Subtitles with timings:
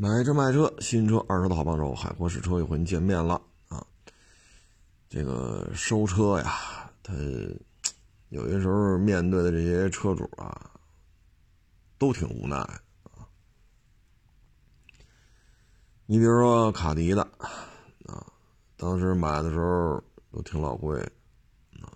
[0.00, 3.84] 买车卖车，新车二手的好帮手，海阔试车又和您见面了啊！
[5.08, 7.12] 这个收车呀，他
[8.28, 10.70] 有些时候面对的这些车主啊，
[11.98, 13.26] 都挺无奈啊。
[16.06, 17.22] 你比如说卡迪的
[18.06, 18.24] 啊，
[18.76, 20.96] 当时买的时候都挺老贵
[21.82, 21.90] 啊，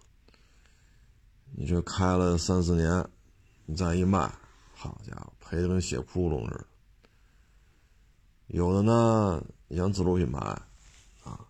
[1.53, 3.09] 你这开了三四年，
[3.65, 4.29] 你再一卖，
[4.75, 6.67] 好家伙，赔的跟血窟窿似的。
[8.53, 10.39] 有的呢，你像自主品牌，
[11.25, 11.41] 啊，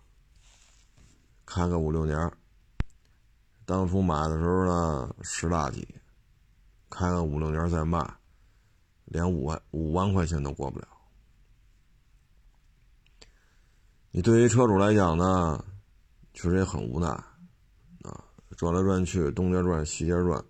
[1.44, 2.32] 开个五六年，
[3.64, 5.96] 当初买的时候呢十大几，
[6.88, 7.98] 开个五六年再卖，
[9.06, 10.86] 连五万五万块钱都过不了。
[14.12, 15.64] 你对于车主来讲呢，
[16.34, 18.24] 确实也很无奈，啊，
[18.56, 20.40] 转来转去，东家转西家转，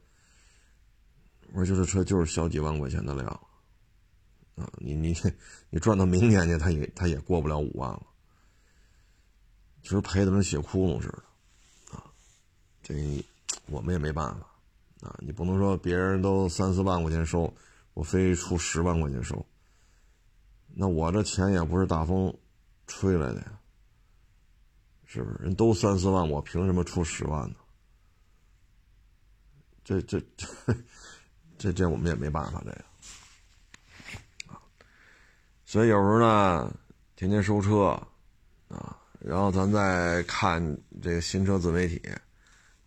[1.55, 3.41] 我说就是车就是小几万块钱的量。
[4.57, 5.17] 啊，你你
[5.71, 8.03] 你赚到明年去，他也他也过不了五万了。
[9.83, 12.05] 其实赔的跟血窟窿似的，啊，
[12.83, 12.95] 这
[13.67, 17.53] 我们也没办法，啊，你不能说别人都三四万块钱收，
[17.95, 19.45] 我非出十万块钱收，
[20.75, 22.33] 那我这钱也不是大风
[22.87, 23.59] 吹来的呀，
[25.05, 25.37] 是不是？
[25.43, 27.57] 人都三四万，我凭什么出十万呢？
[29.83, 30.47] 这这 这
[31.59, 32.85] 这这我们也没办法，这个。
[35.73, 36.71] 所以有时候呢，
[37.17, 37.99] 天天收车，
[38.69, 40.63] 啊，然后咱再看
[41.01, 41.97] 这个新车自媒体，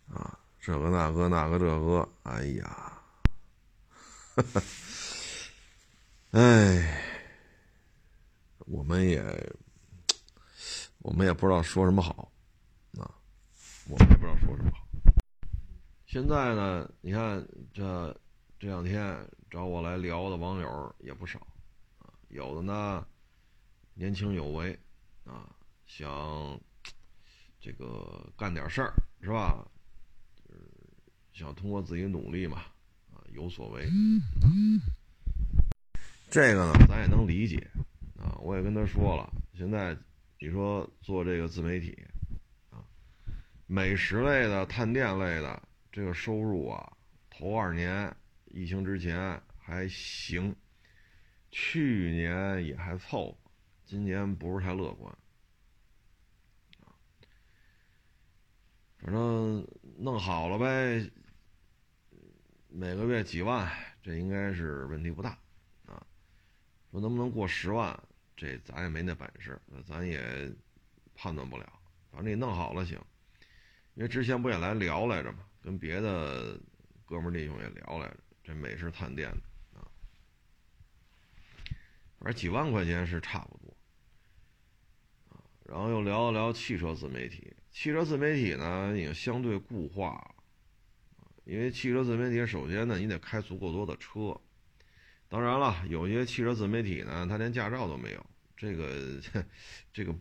[0.08, 3.02] 啊，这个那个那个这个，哎呀，
[6.30, 7.02] 哎，
[8.66, 9.20] 我们也，
[11.00, 12.30] 我们也不知道说什么好，
[13.00, 13.10] 啊，
[13.88, 14.86] 我们也不知道说什么好。
[16.06, 18.16] 现在呢，你看这
[18.60, 19.18] 这两天
[19.50, 21.44] 找我来聊的网友也不少。
[22.28, 23.06] 有的呢，
[23.94, 24.78] 年轻有为，
[25.24, 25.48] 啊，
[25.86, 26.60] 想
[27.60, 29.66] 这个干点事儿是吧？
[31.32, 32.58] 想通过自己努力嘛，
[33.12, 33.86] 啊，有所为。
[36.30, 37.56] 这个呢，咱也能理解，
[38.18, 39.96] 啊，我也跟他说了，现在
[40.40, 41.96] 你说做这个自媒体，
[42.70, 42.84] 啊，
[43.66, 45.62] 美食类的、探店类的，
[45.92, 46.90] 这个收入啊，
[47.28, 48.14] 头二年
[48.46, 50.54] 疫情之前还行。
[51.58, 53.38] 去年也还凑合，
[53.86, 55.18] 今年不是太乐观，
[58.98, 61.10] 反正弄好了呗，
[62.68, 63.72] 每个月几万，
[64.02, 65.30] 这应该是问题不大，
[65.86, 66.06] 啊，
[66.90, 67.98] 说能不能过十万，
[68.36, 70.54] 这咱也没那本事，咱也
[71.14, 71.66] 判断不了，
[72.10, 73.00] 反正你弄好了行，
[73.94, 76.60] 因为之前不也来聊来着嘛，跟别的
[77.06, 79.32] 哥们弟兄也聊来着，这美食探店。
[82.26, 83.76] 而几万块钱是差不多，
[85.28, 87.54] 啊，然后又聊了聊汽车自媒体。
[87.70, 90.34] 汽车自媒体呢，已经相对固化了，
[91.44, 94.36] 因为汽车自媒体首先呢，你得开足够多的车。
[95.28, 98.26] 当然了，有些汽车自媒体呢，他连驾照都没有，
[98.56, 99.20] 这个
[99.92, 100.12] 这个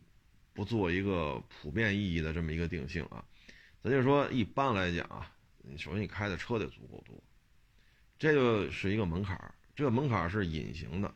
[0.53, 3.25] 不做一个普遍意义的这么一个定性啊。
[3.81, 5.33] 咱就说一般来讲啊，
[5.75, 7.19] 首先你开的车得足够多，
[8.19, 11.11] 这就是一个门槛，这个门槛是隐形的。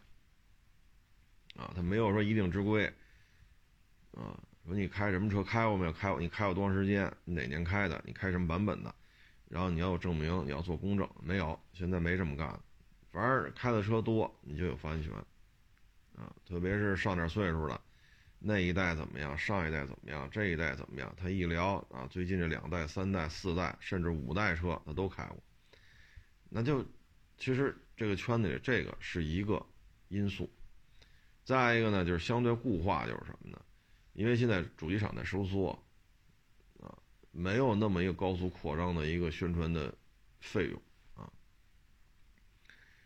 [1.59, 2.85] 啊，他没有说一定之规，
[4.11, 5.91] 啊，说你开什么车开过没有？
[5.91, 7.11] 开过，你开过多长时间？
[7.25, 8.01] 哪年开的？
[8.05, 8.95] 你开什么版本的？
[9.49, 12.57] 然后你要有证明，你要做公证，没有，现在没这么干。
[13.11, 15.11] 反正开的车多，你就有发言权，
[16.15, 17.81] 啊，特别是上点岁数了，
[18.39, 19.37] 那一代怎么样？
[19.37, 20.29] 上一代怎么样？
[20.31, 21.13] 这一代怎么样？
[21.17, 25.43] 他一聊啊，最近这两代、三代、四代，甚至五代车他都开过，
[26.47, 26.85] 那就
[27.37, 29.65] 其实这个圈子里这个是一个
[30.07, 30.49] 因素。
[31.49, 33.59] 再一个呢，就是相对固化，就是什么呢？
[34.13, 35.71] 因为现在主机厂在收缩，
[36.79, 36.95] 啊，
[37.31, 39.91] 没有那么一个高速扩张的一个宣传的
[40.39, 40.79] 费用
[41.15, 41.27] 啊，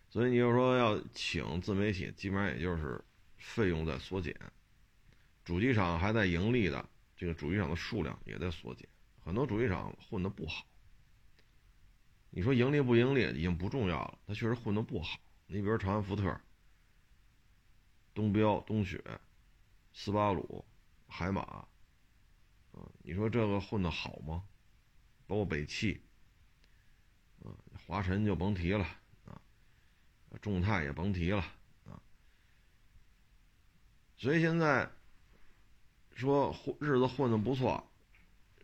[0.09, 3.01] 所以你就说要请自媒体，基本上也就是
[3.37, 4.35] 费用在缩减，
[5.45, 6.85] 主机厂还在盈利的，
[7.15, 8.85] 这个主机厂的数量也在缩减，
[9.23, 10.65] 很多主机厂混得不好。
[12.29, 15.17] 你说盈利不盈利已经不重要了，它确实混得不好。
[15.47, 16.37] 你比如长安福特。
[18.13, 19.03] 东标、东雪、
[19.91, 20.63] 斯巴鲁、
[21.07, 21.67] 海马，啊，
[23.03, 24.43] 你说这个混的好吗？
[25.25, 26.01] 包括北汽，
[27.43, 27.49] 啊，
[27.87, 28.85] 华晨就甭提了，
[29.25, 29.41] 啊，
[30.41, 31.41] 众泰也甭提了，
[31.85, 32.01] 啊，
[34.17, 34.91] 所以现在
[36.15, 37.91] 说混日子混的不错，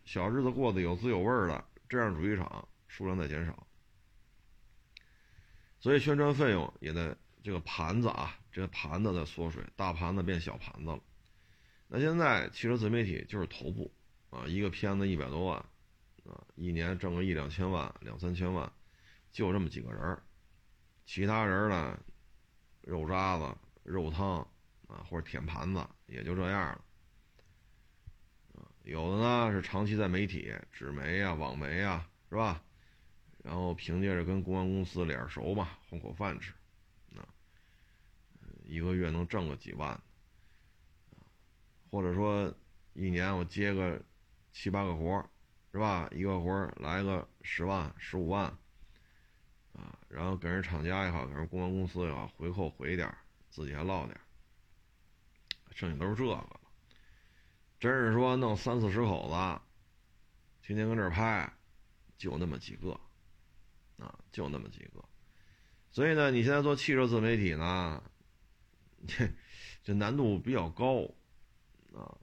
[0.04, 3.66] 小日子过得有滋有味的，这样主机厂数量在减少，
[5.80, 11.00] 所以宣传费用也在这个盘子啊，这盘子在缩水，大盘子变小盘子了。
[11.88, 13.92] 那现在汽车自媒体就是头部
[14.30, 15.58] 啊，一个片子一百多万
[16.24, 18.72] 啊，一年挣个一两千万、两三千万，
[19.32, 20.22] 就这么几个人儿，
[21.04, 21.98] 其他人呢，
[22.82, 24.38] 肉渣子、肉汤
[24.86, 26.84] 啊，或者舔盘子，也就这样了。
[28.82, 32.62] 有的呢是长期在媒体、纸媒啊、网媒啊，是吧？
[33.42, 36.52] 然后凭借着跟公关公司脸熟嘛，混口饭吃，
[38.70, 40.00] 一个月能挣个几万，
[41.90, 42.54] 或者说
[42.94, 44.00] 一年我接个
[44.52, 45.28] 七八个活
[45.72, 46.08] 是吧？
[46.12, 48.44] 一个活来个十万、十五万，
[49.72, 53.12] 啊，然后给人厂家也好，给人公关公司也好，回扣回点
[53.50, 54.16] 自己还落点
[55.72, 56.60] 剩下都是这个了。
[57.80, 59.60] 真是说弄三四十口子，
[60.62, 61.52] 天天跟这儿拍，
[62.16, 62.92] 就那么几个，
[63.98, 65.04] 啊，就那么几个。
[65.90, 68.00] 所以呢，你现在做汽车自媒体呢，
[69.06, 69.28] 这
[69.82, 71.02] 这难度比较高，
[71.94, 72.16] 啊，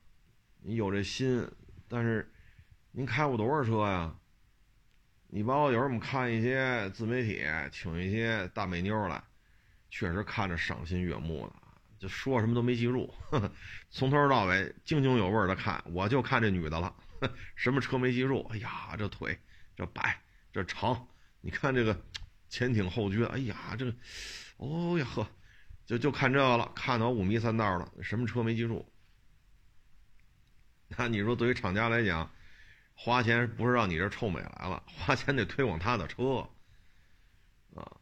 [0.62, 1.48] 你有这心，
[1.88, 2.32] 但是
[2.92, 4.16] 您开过多少车呀？
[5.30, 9.22] 你包括有时候我们看一些自媒体，请一些大美妞来，
[9.90, 11.54] 确实看着赏心悦目的。
[12.00, 13.12] 就说什么都没记住，
[13.90, 16.96] 从头到尾津津有味的看，我就看这女的了，
[17.56, 18.48] 什么车没记住？
[18.52, 19.38] 哎呀，这腿
[19.76, 20.22] 这白
[20.54, 21.08] 这长，
[21.42, 22.00] 你看这个
[22.50, 23.94] 前挺后撅，哎呀，这个，
[24.58, 25.28] 哦呀呵，
[25.88, 28.86] 就就看这个了，看到五迷三道了，什么车没记住？
[30.90, 32.30] 那 你说对于厂家来讲，
[32.94, 36.48] 花钱不是让你这臭美来了，花钱得推广他的车，
[37.74, 37.98] 啊，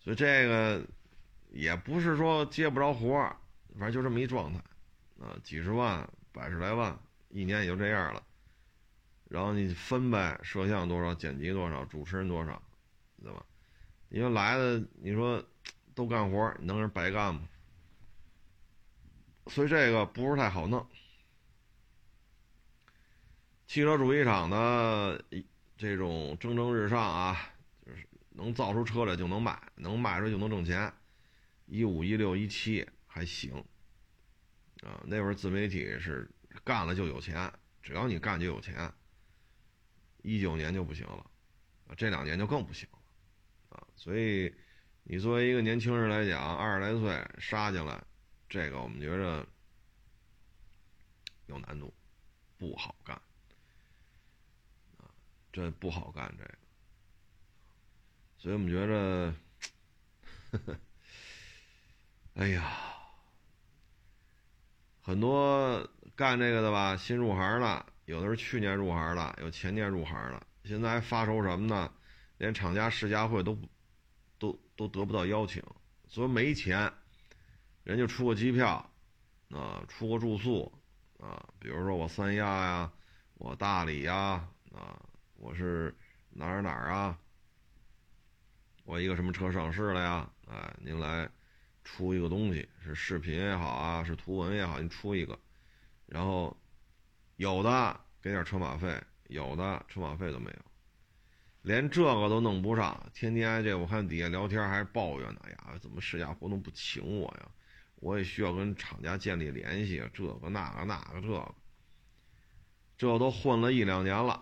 [0.00, 0.84] 所以这个。
[1.52, 3.34] 也不是说接不着活儿，
[3.78, 4.58] 反正就这么一状态，
[5.18, 6.98] 啊，几十万、百十来万，
[7.30, 8.22] 一年也就这样了。
[9.30, 12.60] 然后你分呗，摄像多少，剪辑多少，主持人多少，
[13.22, 13.42] 对吧？
[14.10, 15.42] 因为来的你说
[15.96, 17.48] 都干活，能是白干吗？
[19.46, 20.86] 所以这个不是太好弄。
[23.66, 25.24] 汽车主机厂的
[25.78, 27.50] 这种蒸蒸日上啊，
[27.84, 30.92] 就是能造出车来就能卖，能卖出就能挣钱。
[31.64, 33.54] 一五一六一七还行，
[34.82, 36.30] 啊，那会儿自媒体是
[36.62, 37.50] 干了就有钱，
[37.82, 38.92] 只要你干就有钱。
[40.22, 41.30] 一九年就不行了，
[41.88, 42.98] 啊，这两年就更不行了，
[43.70, 44.54] 啊，所以
[45.08, 48.02] 你作为一个年轻人来讲，二十来岁杀进来，
[48.48, 49.46] 这个我们觉着
[51.46, 51.94] 有难度，
[52.58, 53.14] 不好干，
[54.98, 55.06] 啊，
[55.52, 56.54] 这不好干这个，
[58.36, 59.32] 所以我们觉着，
[62.34, 62.76] 哎呀，
[65.00, 71.92] 很多干这个的吧，新入行的，有的是去年入行的，有前年入行的，现在还发愁什么呢？
[72.38, 73.68] 连厂家试驾会都不
[74.76, 75.62] 都得不到邀请，
[76.06, 76.92] 所以没钱，
[77.82, 78.88] 人家出个机票，
[79.50, 80.72] 啊，出个住宿，
[81.18, 82.92] 啊，比如说我三亚呀，
[83.34, 85.00] 我大理呀，啊，
[85.36, 85.94] 我是
[86.30, 87.18] 哪儿哪儿啊，
[88.84, 90.30] 我一个什么车上市了呀？
[90.46, 91.28] 哎，您来。
[91.88, 95.38] 出一个东西是视频也好啊，是图文也好，你出一个，
[96.06, 96.56] 然后
[97.36, 100.58] 有的给点车马费，有的车马费都没有，
[101.66, 107.50] 连这个都弄不上，天天这我看底下聊天还抱怨呢，哎呀，怎么试驾活动不请我呀？
[107.96, 111.54] 我也需要跟厂家建立联系，这个那个那个这个，
[112.96, 114.40] 这都混了一两年了，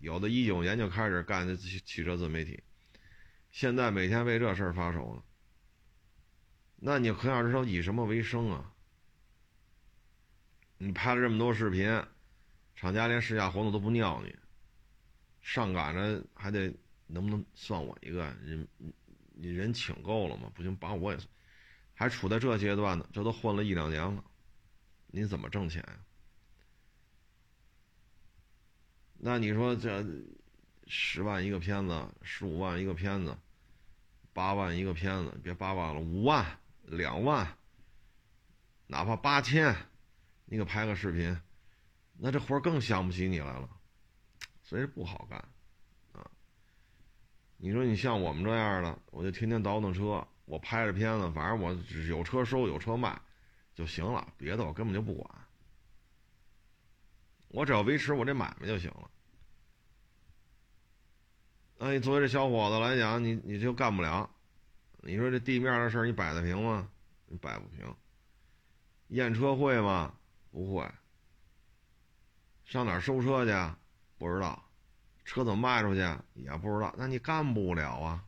[0.00, 2.62] 有的一九年就开始干这汽车自媒体，
[3.50, 5.22] 现在每天为这事儿发愁呢。
[6.76, 8.70] 那你可想而知以什么为生啊？
[10.78, 12.00] 你拍了这么多视频，
[12.76, 14.32] 厂家连试驾活动都不尿你，
[15.42, 16.72] 上赶着还得
[17.06, 18.66] 能不能算我一个人？
[19.34, 20.50] 你人请够了吗？
[20.54, 21.18] 不行，把我也，
[21.94, 24.24] 还处在这阶段呢，这都混了一两年了，
[25.08, 25.98] 你怎么挣钱呀？
[29.18, 30.04] 那你说这
[30.86, 33.36] 十万一个片子，十五万一个片子，
[34.32, 36.46] 八万一个片子，别八万了，五万。
[36.84, 37.56] 两万，
[38.88, 39.76] 哪怕八千，
[40.46, 41.40] 你给拍个视频，
[42.18, 43.79] 那这活更想不起你来了，
[44.70, 45.36] 所以不好干，
[46.12, 46.30] 啊！
[47.56, 53.20] 你说你像我们这样的，我就天天倒腾车，我拍着片子，反正我有车收有车卖
[53.74, 55.28] 就行了，别的我根本就不管，
[57.48, 59.10] 我只要维持我这买卖就行了。
[61.76, 64.30] 那你作为这小伙子来讲，你你就干不了。
[64.98, 66.88] 你说这地面的事，你摆得平吗？
[67.26, 67.92] 你摆不平。
[69.08, 70.14] 验车会吗？
[70.52, 70.88] 不会。
[72.64, 73.76] 上哪儿收车去啊？
[74.20, 74.62] 不知道。
[75.24, 76.00] 车怎么卖出去？
[76.34, 76.94] 也不知道。
[76.98, 78.22] 那你干不了啊。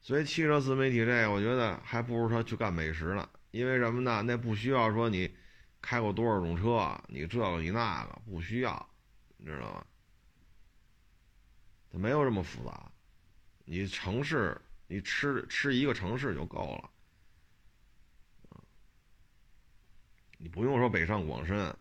[0.00, 3.28] 所以汽车自媒体这个，我觉得还不如他去干美食呢。
[3.50, 4.22] 因为什么呢？
[4.22, 5.34] 那不需要说你
[5.82, 8.88] 开过多少种车，你这个你那个不需要，
[9.38, 9.84] 你知道吗？
[11.90, 12.92] 它没有这么复杂。
[13.64, 18.60] 你城市，你吃吃一个城市就够了，
[20.38, 21.76] 你不用说北上广深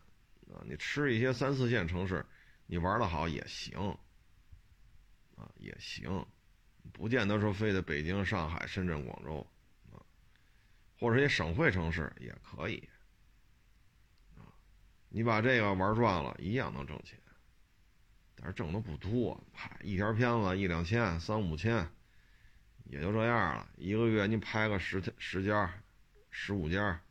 [0.54, 2.26] 啊，你吃一些三四线城市，
[2.66, 3.78] 你玩的好也行，
[5.36, 6.26] 啊也行，
[6.94, 9.46] 不见得说非得北京、上海、深圳、广州。
[9.92, 10.00] 啊
[10.98, 12.78] 或者一些省会城市也可以，
[14.38, 14.48] 啊，
[15.10, 17.20] 你把这个玩转了，一样能挣钱，
[18.34, 21.86] 但是挣的不多，嗨，一条片子一两千、三五千，
[22.86, 23.70] 也就这样了。
[23.76, 25.70] 一个月你拍个十十家、
[26.32, 27.02] 十五家，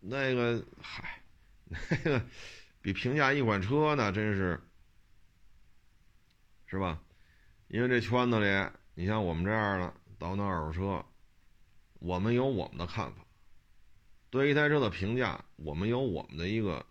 [0.00, 1.22] 那个嗨，
[1.66, 2.22] 那个
[2.80, 4.60] 比评价一款车呢，真是，
[6.66, 7.00] 是吧？
[7.68, 11.04] 因为这圈子里，你像我们这样的倒腾二手车。
[12.00, 13.26] 我们有我们的看法，
[14.30, 16.86] 对一台车的评价，我们有我们的一个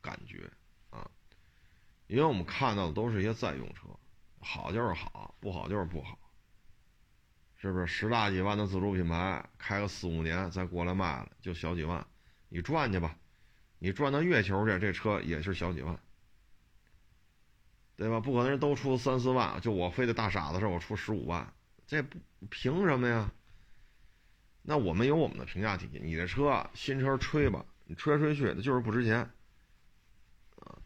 [0.00, 0.48] 感觉
[0.90, 1.10] 啊，
[2.06, 3.88] 因为我们看到的都是一些在用车，
[4.38, 6.16] 好就是好，不好就是不好，
[7.60, 7.86] 是不是？
[7.86, 12.06] 十大几万的自主品牌，开个四五年再过来卖了，就小几万，
[12.48, 13.16] 你赚去吧，
[13.78, 15.98] 你赚到月球去，这车也是小几万，
[17.96, 18.20] 对吧？
[18.20, 21.52] 不可能都出三四万，就我非得大傻子似我出十五万，
[21.86, 22.16] 这不
[22.48, 23.32] 凭什么呀？
[24.62, 29.18] 那我们有我们的评价体系，你的车新车吹吧，你吹来吹去的就是不值钱，
[30.60, 30.76] 啊，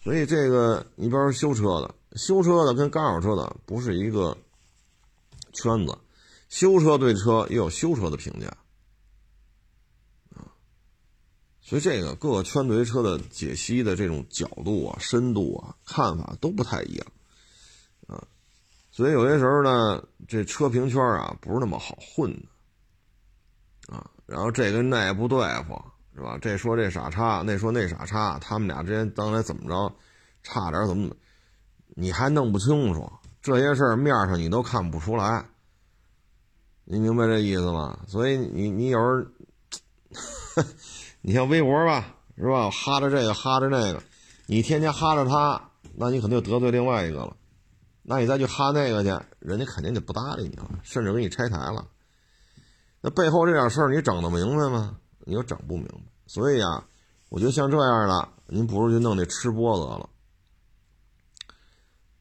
[0.00, 4.36] 所以这个你比如说修车的，修车的跟二手车的不是一个
[5.52, 5.98] 圈子，
[6.48, 8.48] 修车对车也有修车的评价，
[10.34, 10.48] 啊，
[11.60, 17.06] 所以这个各个圈对车的解析的这种角度啊、深度啊、看法都不太一样，
[18.06, 18.26] 啊。
[18.90, 25.80] 所以有些时候呢，这车评圈啊不是那么好混的，啊，然后这跟那也不对付，
[26.14, 26.36] 是吧？
[26.40, 29.94] 这说这傻叉，那说那傻叉，他们俩之间当来怎么着，
[30.42, 31.16] 差点怎么怎么，
[31.94, 33.08] 你还弄不清楚
[33.40, 35.46] 这些事儿，面上你都看不出来，
[36.84, 37.98] 你明白这意思吗？
[38.06, 39.28] 所以你你有时
[40.56, 40.62] 候，
[41.22, 42.70] 你像微博吧，是吧？
[42.70, 44.02] 哈着这个哈着那个，
[44.46, 47.36] 你天天哈着他，那你肯定得罪另外一个了。
[48.02, 51.86] 那你再去哈那个去，人家肯定就不搭理你了，甚至给你拆台了。
[53.00, 54.98] 那背后这点事儿你整得明白吗？
[55.20, 56.00] 你又整不明白。
[56.26, 56.84] 所以啊，
[57.28, 60.08] 我觉得像这样的，您不如去弄那吃播得了，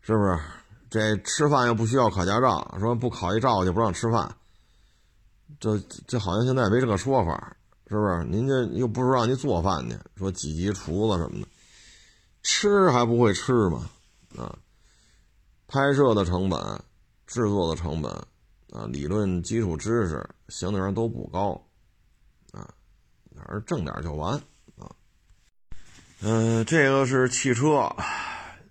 [0.01, 0.39] 是不是？
[0.89, 4.33] 这吃饭又不需要考驾照，说不考一照就不让吃饭，
[5.59, 5.77] 这
[6.07, 8.23] 这好像现在没这个说法，是不是？
[8.25, 11.47] 您这又不是让您做饭去，说几级厨子什么的，
[12.41, 13.89] 吃还不会吃吗？
[14.37, 14.55] 啊？
[15.67, 16.59] 拍摄的成本、
[17.25, 18.09] 制作的成本
[18.71, 21.61] 啊，理论基础知识相对上都不高
[22.53, 22.63] 啊，
[23.35, 24.33] 反正挣点就完
[24.77, 24.89] 啊。
[26.21, 27.93] 嗯，这个是汽车，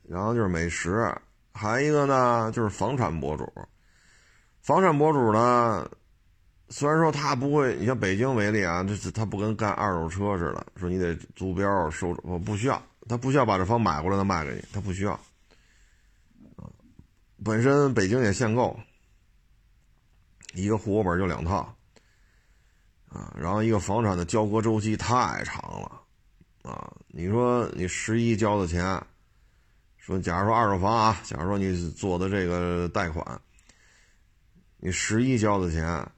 [0.09, 1.15] 然后就是美食，
[1.57, 3.51] 还一个呢就是房产博主。
[4.61, 5.89] 房产博主呢，
[6.69, 15.19] 虽然说他不会，你像北京为例啊，这他不跟干二手车似的，说你得租标收，我不需要，他不需要把这房买过来再卖给你，他不需要。
[17.45, 18.77] 本身北京也限购，
[20.55, 21.59] 一个户口本就两套，
[23.09, 26.03] 啊，然后一个房产的交割周期太长了，
[26.63, 29.01] 啊，你说你十一交的钱，
[30.07, 33.41] 说假如说二手房啊，假如说你做的这个贷款，
[34.77, 36.09] 你十一交的钱，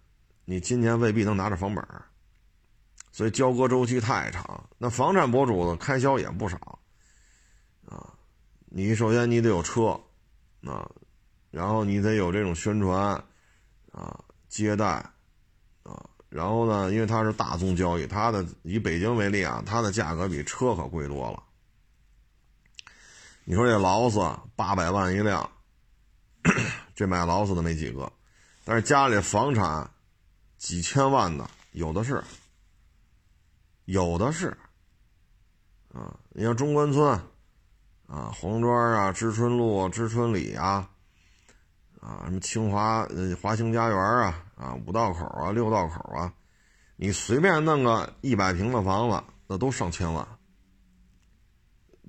[0.45, 1.83] 你今年未必能拿着房本，
[3.11, 4.69] 所以交割周期太长。
[4.77, 6.79] 那房产博主的开销也不少，
[7.87, 8.13] 啊，
[8.67, 9.99] 你首先你得有车，
[10.67, 10.87] 啊。
[11.51, 13.15] 然后你得有这种宣传，
[13.91, 14.85] 啊，接待，
[15.83, 21.43] 啊，然后呢，因为它是大宗交易，它的以北京为例啊，它的价格比车可贵多了。
[23.51, 24.21] 你说这劳斯
[24.55, 25.51] 八百万一辆，
[26.95, 28.13] 这买劳斯的没几个，
[28.63, 29.91] 但是家里房产
[30.59, 32.23] 几千万的有的是，
[33.87, 34.49] 有的是，
[35.95, 37.11] 啊，你像中关村，
[38.07, 40.91] 啊，黄庄啊，知春路、知春里啊。
[42.03, 46.31] 啊，什么清华呃华兴家园啊，啊五道口啊六道口啊，
[46.97, 50.38] 你随便弄个一百平的房子，那都上千万，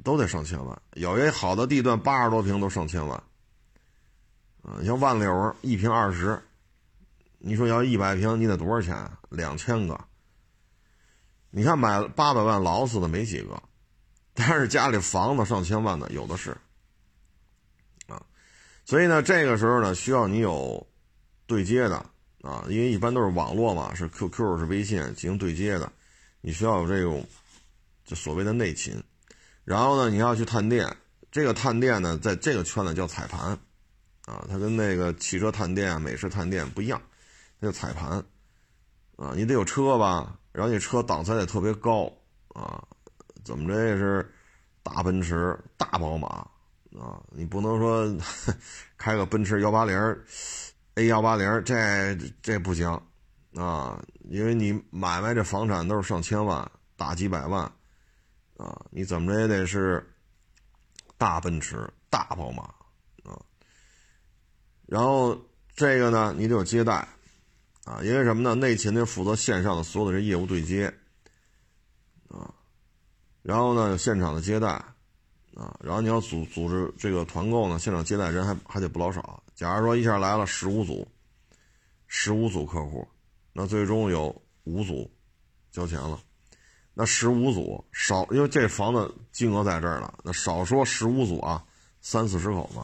[0.03, 0.81] 都得上千万。
[0.93, 3.17] 有一好的地段八十多平都上千万，
[4.61, 6.41] 啊，你像万柳一平二十，
[7.37, 9.09] 你说要一百平你得多少钱？
[9.29, 9.99] 两千个。
[11.51, 13.61] 你看买八百万老死的没几个，
[14.33, 16.51] 但是家里房子上千万的有的是。
[18.07, 18.21] 啊
[18.85, 20.85] 所以呢，这个时候呢，需要你有
[21.45, 21.97] 对接的
[22.41, 25.91] 啊，因为一般都是网络嘛，是 QQ 是微信进行对接的，
[26.41, 27.25] 你需要有这种
[28.05, 29.01] 就所谓的内勤。
[29.69, 30.97] 然后呢，你要去探店，
[31.31, 33.51] 这个探店呢，在这个圈子叫彩盘。
[34.25, 36.99] 啊，它跟那个汽车探店、美式探店不一样，
[37.59, 38.13] 那叫彩盘。
[39.15, 42.11] 啊，你得有车吧，然后你车档次得特别高。
[42.55, 42.83] 啊，
[43.45, 44.27] 怎么着也是
[44.81, 46.27] 大奔驰、大宝马。
[46.99, 48.11] 啊，你不能说
[48.97, 49.95] 开个奔驰幺八零
[50.95, 52.89] ，A 幺八零，这这不行。
[53.53, 57.71] 啊，因为你买卖这房产都是上千万、大几百万。
[58.59, 60.05] 啊，你怎么着也得是
[61.17, 62.63] 大奔驰、大宝马
[63.23, 63.39] 啊。
[64.85, 65.35] 然后
[65.75, 67.07] 这个呢，你得有接待
[67.85, 68.53] 啊，因为什么呢？
[68.53, 70.93] 内勤呢负责线上的所有的这业务对接
[72.27, 72.53] 啊，
[73.41, 74.83] 然后呢有现场的接待。
[75.55, 79.43] 啊，然后你要组组织这个团购呢，现场接待人还还得不老少。
[79.55, 81.05] 假如说一下来了十五组，
[82.07, 83.05] 十五组客户，
[83.51, 85.11] 那最终有五组
[85.69, 86.17] 交钱了。
[86.93, 91.63] 那十五组少，因为这房子金额在这儿了，那少说十五组啊，
[92.01, 92.79] 三四十口子。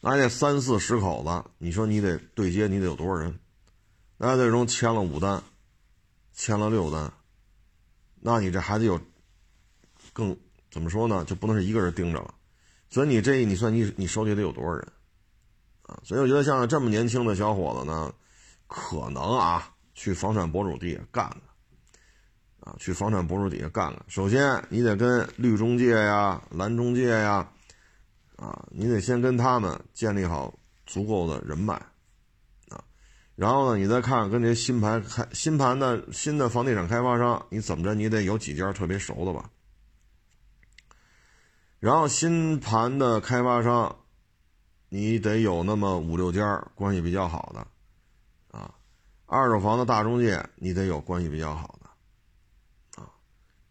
[0.00, 3.38] 那这三四十口子，你说你得对接，你得有多少人？
[4.16, 5.42] 那最终签了五单，
[6.32, 7.12] 签了六单，
[8.20, 9.00] 那你这还得有
[10.12, 10.36] 更。
[10.72, 11.24] 怎么说呢？
[11.24, 12.32] 就不能是一个人盯着了，
[12.90, 14.92] 所以你这你算你你手里得有多少人
[15.82, 15.98] 啊？
[16.04, 18.14] 所以我觉得像这么年轻的小伙子呢，
[18.68, 21.40] 可能啊去房产博主地干干
[22.78, 24.04] 去房产博主底下干干。
[24.08, 27.48] 首先你得跟绿中介呀、蓝中介呀，
[28.36, 30.54] 啊，你得先跟他们建立好
[30.86, 31.74] 足够的人脉
[32.68, 32.82] 啊，
[33.36, 39.50] 然后呢，你再看跟这些新盘开新盘的新的房地产开发商，你怎么着你得有几家特别熟的吧？
[41.78, 43.96] 然后新盘的开发商，
[44.90, 48.74] 你得有那么五六家关系比较好的，啊，
[49.24, 51.79] 二手房的大中介你得有关系比较好的，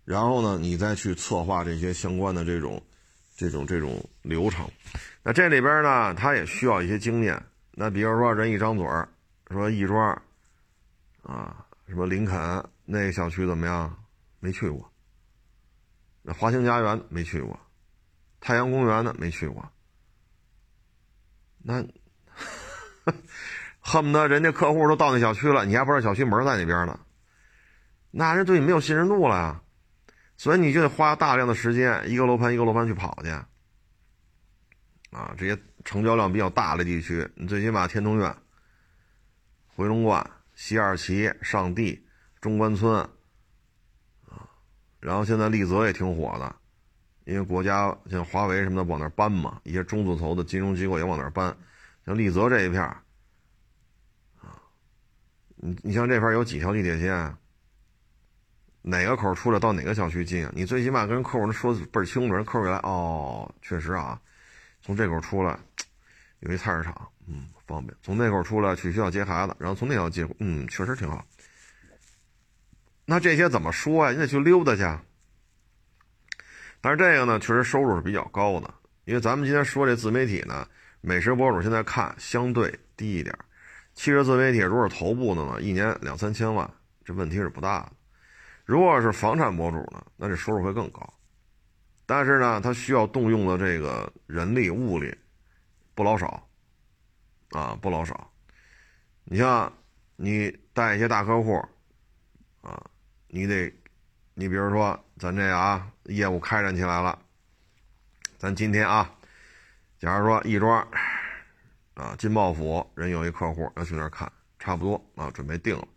[0.09, 2.81] 然后呢，你再去策划这些相关的这种、
[3.37, 4.67] 这种、这种流程。
[5.21, 7.39] 那这里边呢，他也需要一些经验。
[7.73, 9.07] 那比如说人一张嘴儿
[9.51, 10.19] 说亦庄，
[11.21, 12.35] 啊，什么林肯
[12.85, 13.95] 那个小区怎么样？
[14.39, 14.91] 没去过。
[16.23, 17.59] 那华兴家园没去过。
[18.39, 19.13] 太阳公园呢？
[19.19, 19.63] 没去过。
[21.59, 21.85] 那
[23.79, 26.99] 恨不得人家客户都到那小区了，你还不知道小区门在哪边呢？
[28.09, 29.61] 那人对你没有信任度了呀。
[30.39, 33.29] 所以你就得花大量的时间，一个楼盘一个楼盘去跑去。
[35.11, 38.33] 啊，这些成交量比较大的地区，你最起码天通苑、
[39.67, 40.25] 回龙观、
[40.55, 42.07] 西二旗、上地、
[42.39, 43.01] 中关村，
[44.29, 44.47] 啊，
[45.01, 46.55] 然后现在丽泽也挺火的。
[47.25, 51.53] 因为国家像华为什么的往那儿搬嘛，一些中字头的金融机构也往那儿搬，
[52.05, 53.03] 像丽泽这一片儿
[54.41, 54.55] 啊，
[55.57, 57.35] 你你像这片有几条地铁线，
[58.81, 60.51] 哪个口出来到哪个小区近啊？
[60.55, 64.19] 你最起码跟客户说倍儿清楚，人客户一来哦，确实啊，
[64.81, 65.57] 从这口出来
[66.39, 71.25] 有一菜市场，嗯，方便；从那口出来去学校接孩子，然后从那条接，嗯，确实挺好。
[73.05, 74.11] 那这些怎么说呀？
[74.11, 74.83] 你得去溜达去。
[76.79, 80.65] 但是这个呢，确实收入是比较高的，因为咱们今天说这自媒体呢，
[81.01, 83.37] 美食博主现在看相对低一点，
[83.93, 86.69] 汽车自媒体如果是头部的呢，一年两三千万，
[87.03, 87.91] 这问题是不大的。
[88.69, 91.01] 如果是房产博主呢，那这收入会更高，
[92.05, 95.11] 但是呢，他需要动用的这个人力物力
[95.95, 96.47] 不老少，
[97.49, 98.31] 啊，不老少。
[99.23, 99.73] 你像
[100.17, 101.57] 你带一些大客户，
[102.61, 102.79] 啊，
[103.27, 103.73] 你得。
[104.35, 107.17] 你比如说，咱这啊业务开展起来了，
[108.37, 109.11] 咱今天啊，
[109.97, 110.87] 假如说亦庄
[111.95, 115.87] 啊金茂府人有一客户要去那儿看，差不多啊准备定了。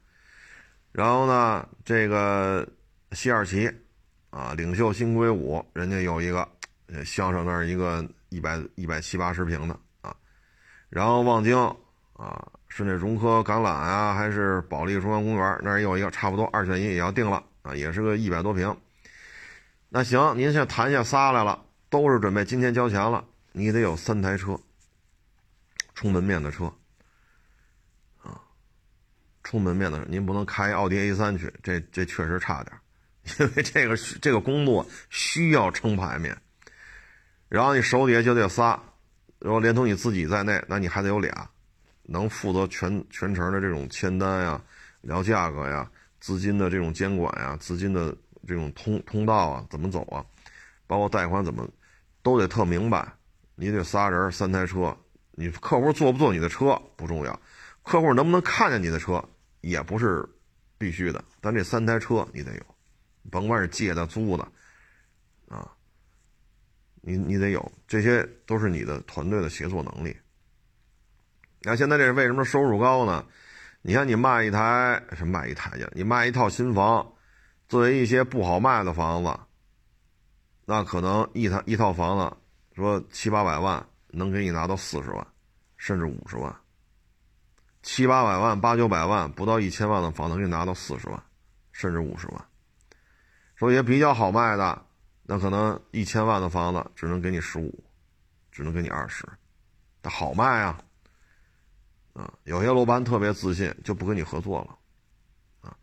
[0.93, 2.67] 然后呢，这个
[3.13, 3.69] 西二旗
[4.31, 6.47] 啊领袖新硅谷人家有一个
[7.05, 10.15] 相声那儿一个一百一百七八十平的啊，
[10.89, 11.59] 然后望京
[12.13, 17.43] 啊是那融科橄榄啊还是保利中央公园那儿有一个差不多二选一也要定了。
[17.63, 18.77] 啊，也是个一百多平。
[19.89, 23.25] 那行，您现在谈下仨来了，都是准备今天交钱了。
[23.53, 24.59] 你得有三台车，
[25.95, 26.73] 充门面的车，
[29.43, 32.77] 出门面的，您不能开奥迪 A 三去，这这确实差点，
[33.41, 36.37] 因为这个这个工作需要撑牌面。
[37.49, 38.81] 然后你手底下就得仨，
[39.39, 41.51] 然后连同你自己在内，那你还得有俩，
[42.05, 44.61] 能负责全全程的这种签单呀、
[45.03, 45.91] 聊价格呀。
[46.19, 50.25] 资金的这种监管呀，资金的这种通通道啊，怎么走啊？
[50.87, 51.69] 包括贷款怎么，
[52.23, 53.13] 都得特明白。
[53.57, 54.97] 你得仨人三台车，
[55.33, 57.41] 你客户坐不坐你的车不重要，
[57.83, 59.23] 客户能不能看见你的车
[59.61, 60.29] 也不是
[60.79, 62.63] 必须的，但这三台车你得有，
[63.31, 64.47] 甭管是借的租的，
[65.49, 65.71] 啊，
[67.01, 70.17] 你你得有，这些都是你的团队的协作能力。
[71.63, 73.25] 那现在这是为什么收入高呢？
[73.83, 77.13] 你看你卖一台什么卖一台去，你卖一套新房，
[77.69, 79.39] 作为一些不好卖的房子，
[80.65, 82.37] 那可能一套一套房子。
[82.75, 85.27] 说七八百万能给你拿到四十万，
[85.77, 86.62] 甚至五十万。
[87.83, 91.23] 七八百万、八九百万不到一千万的房子给你拿到四十万，
[91.73, 92.45] 甚至五十万。
[93.57, 94.85] 说也比较好卖的，
[95.25, 97.85] 那可能一千万的房子只能给你十五，
[98.51, 99.27] 只能给你二十。
[100.03, 100.79] 它好卖啊，
[102.13, 105.77] 啊，有些楼盘特别自信，就不跟你合作了，啊。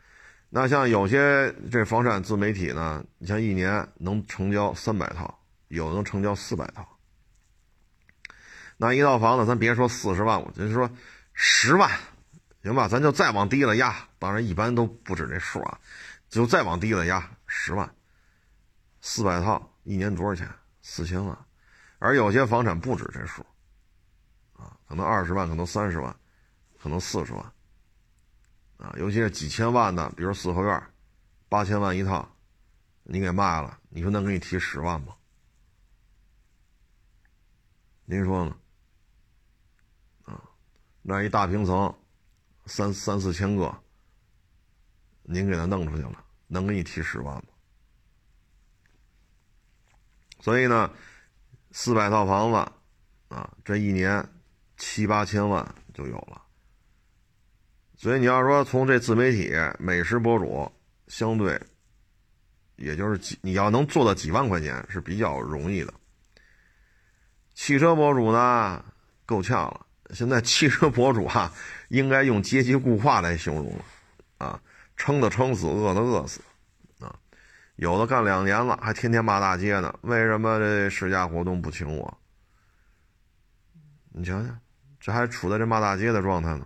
[0.49, 5.35] 那像有些这房产自媒体呢，你像一年能成交三百套。
[5.69, 6.97] 有的能成交四百套，
[8.75, 10.89] 那一套房子，咱别说四十万，我就是说
[11.41, 11.89] 十万，
[12.63, 12.89] 行吧？
[12.89, 15.79] 咱就再往低了压，当然一般都不止这数啊，
[16.27, 17.95] 就再往低了压，十万，
[18.99, 20.53] 四百套，一年多少钱？
[20.81, 21.45] 四千万。
[21.97, 23.41] 而有些房产不止这数，
[24.57, 26.13] 啊，可能二十万，可能三十万，
[26.77, 27.53] 可能四十万，
[28.75, 30.83] 啊，尤其是几千万的，比如四合院，
[31.47, 32.29] 八千万一套，
[33.03, 35.15] 你给卖了，你说能给你提十万吗？
[38.03, 38.57] 您说呢？
[41.01, 41.93] 那一大平层，
[42.65, 43.75] 三三四千个，
[45.23, 47.43] 您给他弄出去了，能给你提十万吗？
[50.41, 50.91] 所以呢，
[51.71, 54.25] 四百套房子，啊，这一年
[54.77, 56.41] 七八千万就有了。
[57.97, 60.71] 所以你要说从这自媒体美食博主，
[61.07, 61.61] 相对，
[62.77, 65.93] 也就是几，你要能做到几万块钱是比较容易的。
[67.53, 68.85] 汽车博主呢，
[69.25, 69.85] 够呛了。
[70.11, 71.53] 现在汽车博主啊，
[71.89, 73.85] 应该用阶级固化来形容了，
[74.37, 74.61] 啊，
[74.97, 76.41] 撑的撑死，饿的饿死，
[76.99, 77.15] 啊，
[77.75, 79.93] 有的干两年了，还天天骂大街呢。
[80.01, 82.17] 为什么这试驾活动不请我？
[84.11, 84.49] 你瞧瞧，
[84.99, 86.65] 这还处在这骂大街的状态呢。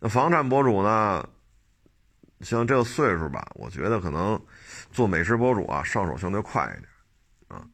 [0.00, 1.28] 那房产博主呢，
[2.40, 4.40] 像这个岁数吧，我觉得可能
[4.90, 6.88] 做美食博主啊，上手相对快一点。
[7.48, 7.66] 啊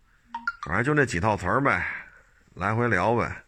[0.67, 1.87] 反正就那几套词儿呗，
[2.55, 3.44] 来回聊呗，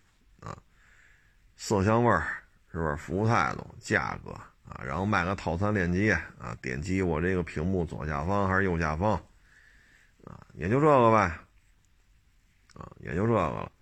[1.56, 2.26] 色香味儿
[2.70, 2.96] 是不是？
[2.96, 4.30] 服务态度、价格
[4.68, 9.12] 啊，然后卖个套餐链接啊，点击我这个屏幕左下方还是右下方，
[10.24, 11.18] 啊，也就这个呗，
[12.74, 13.72] 啊，也就这个了。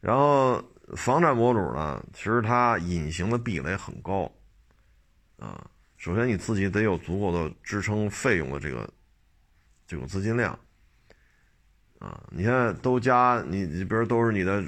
[0.00, 0.62] 然后
[0.96, 4.30] 房产博主呢，其实他隐形的壁垒很高，
[5.38, 8.88] 啊，首先你自己得有足够的支撑费用的这个
[9.86, 10.58] 这种资金量。
[11.98, 14.64] 啊，你看都加你，你比如都是你的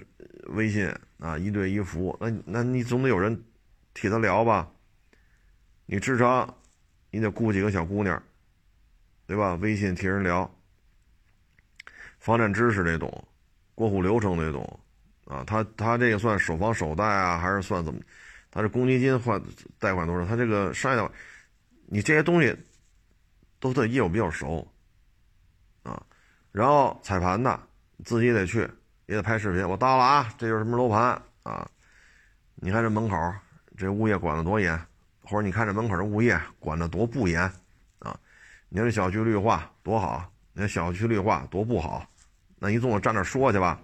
[0.49, 3.40] 微信啊，一对一服务，那那你总得有人
[3.95, 4.69] 替他聊吧？
[5.87, 6.59] 你至少
[7.11, 8.21] 你得雇几个小姑娘，
[9.27, 9.55] 对吧？
[9.57, 10.53] 微信替人聊，
[12.19, 13.29] 房产知识得懂，
[13.75, 14.81] 过户流程得懂，
[15.27, 18.01] 啊，他他这个算首房首贷啊，还是算怎么？
[18.51, 19.40] 他是公积金换
[19.79, 20.27] 贷款多少？
[20.27, 21.19] 他这个商业贷款，
[21.87, 22.57] 你这些东西
[23.61, 24.66] 都得业务比较熟。
[26.52, 27.60] 然后踩盘的
[28.04, 28.68] 自己得去，
[29.06, 29.68] 也得拍视频。
[29.68, 31.68] 我到了啊，这就是什么楼盘啊？
[32.56, 33.16] 你看这门口，
[33.76, 34.78] 这物业管的多严，
[35.22, 37.42] 或者你看这门口的物业管的多不严
[38.00, 38.18] 啊？
[38.68, 42.06] 你看这小区绿化多好，你看小区绿化多不好？
[42.58, 43.80] 那你总得站那说去吧？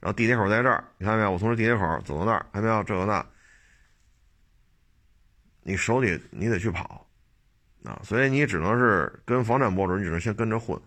[0.00, 1.30] 然后地铁口在这儿，你看没有？
[1.30, 2.82] 我从这地铁口走到那儿，看没有？
[2.84, 3.24] 这个那，
[5.62, 7.06] 你手里你得去跑
[7.84, 7.98] 啊！
[8.04, 10.80] 所以你只能是跟房产博主，你只能先跟着混。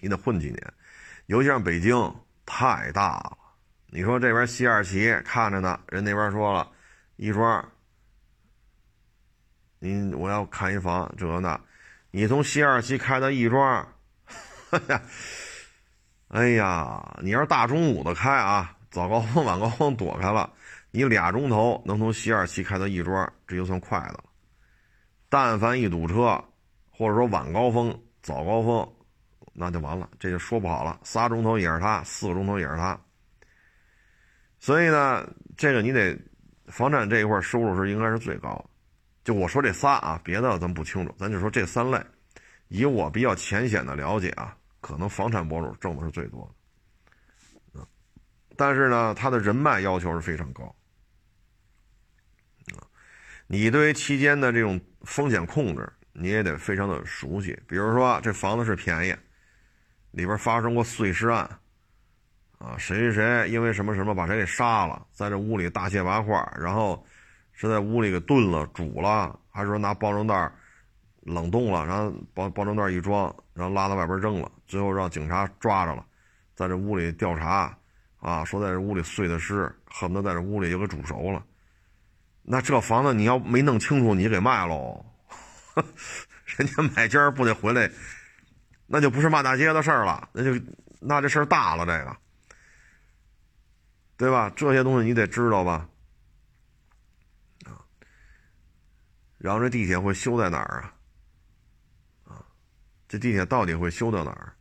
[0.00, 0.74] 你得混几年，
[1.26, 2.14] 尤其像北京
[2.46, 3.38] 太大了。
[3.90, 6.70] 你说这边西二旗看着呢，人那边说了，
[7.16, 7.66] 亦庄，
[9.78, 11.58] 你我要看一房这那，
[12.10, 13.88] 你从西二旗开到亦庄，
[16.28, 20.52] 哎呀，你要是大中午的开啊，早高峰晚高峰躲开了，
[20.90, 24.24] 你俩钟头能从西二旗开到亦庄，这就算快的了。
[25.30, 26.44] 但凡一堵车，
[26.90, 28.94] 或者说晚高峰、早高峰。
[29.58, 31.00] 那就完了，这就说不好了。
[31.02, 32.98] 仨钟头也是他，四个钟头也是他。
[34.60, 36.16] 所以呢，这个你得
[36.66, 38.64] 房产这一块收入是应该是最高。
[39.24, 42.00] 就我说这仨啊，别的咱不清楚，咱就说这三类。
[42.68, 46.48] 以我比较浅显的了解啊，可能房产博主挣的是最多
[47.74, 47.86] 的。
[48.56, 50.72] 但是呢，他的人脉要求是非常高。
[53.46, 57.58] 你对于期间的这种风险控制，你也得非常的熟悉。
[57.66, 59.16] 比如说，这房子是便宜。
[60.10, 61.48] 里边发生过碎尸案，
[62.58, 67.04] 啊，谁谁谁因为什么什么把谁给杀了，在这屋里大卸八块，然后
[67.52, 70.50] 是在屋里给炖了、煮了，还是说拿包装袋
[71.20, 76.04] 冷冻了，然后包包装袋一装，然后拉到外边扔了，最后让警察抓着了，
[76.54, 77.76] 在这屋里调查，
[78.20, 81.44] 啊，说在这屋里碎的尸，恨不得在这屋里就给煮熟了。
[82.42, 85.04] 那这房子你要没弄清楚，你给卖喽，
[86.56, 87.90] 人家买家不得回来，
[88.88, 90.60] 那就不是骂大街的事儿了，那就
[90.98, 92.16] 那这事儿大了，这个。
[94.16, 94.50] 对吧？
[94.56, 95.88] 这些东西你得知道吧？
[97.66, 97.78] 啊，
[99.38, 100.92] 然后这地铁会修在哪儿啊？
[102.24, 102.44] 啊，
[103.06, 104.52] 这地铁到底会修到哪儿？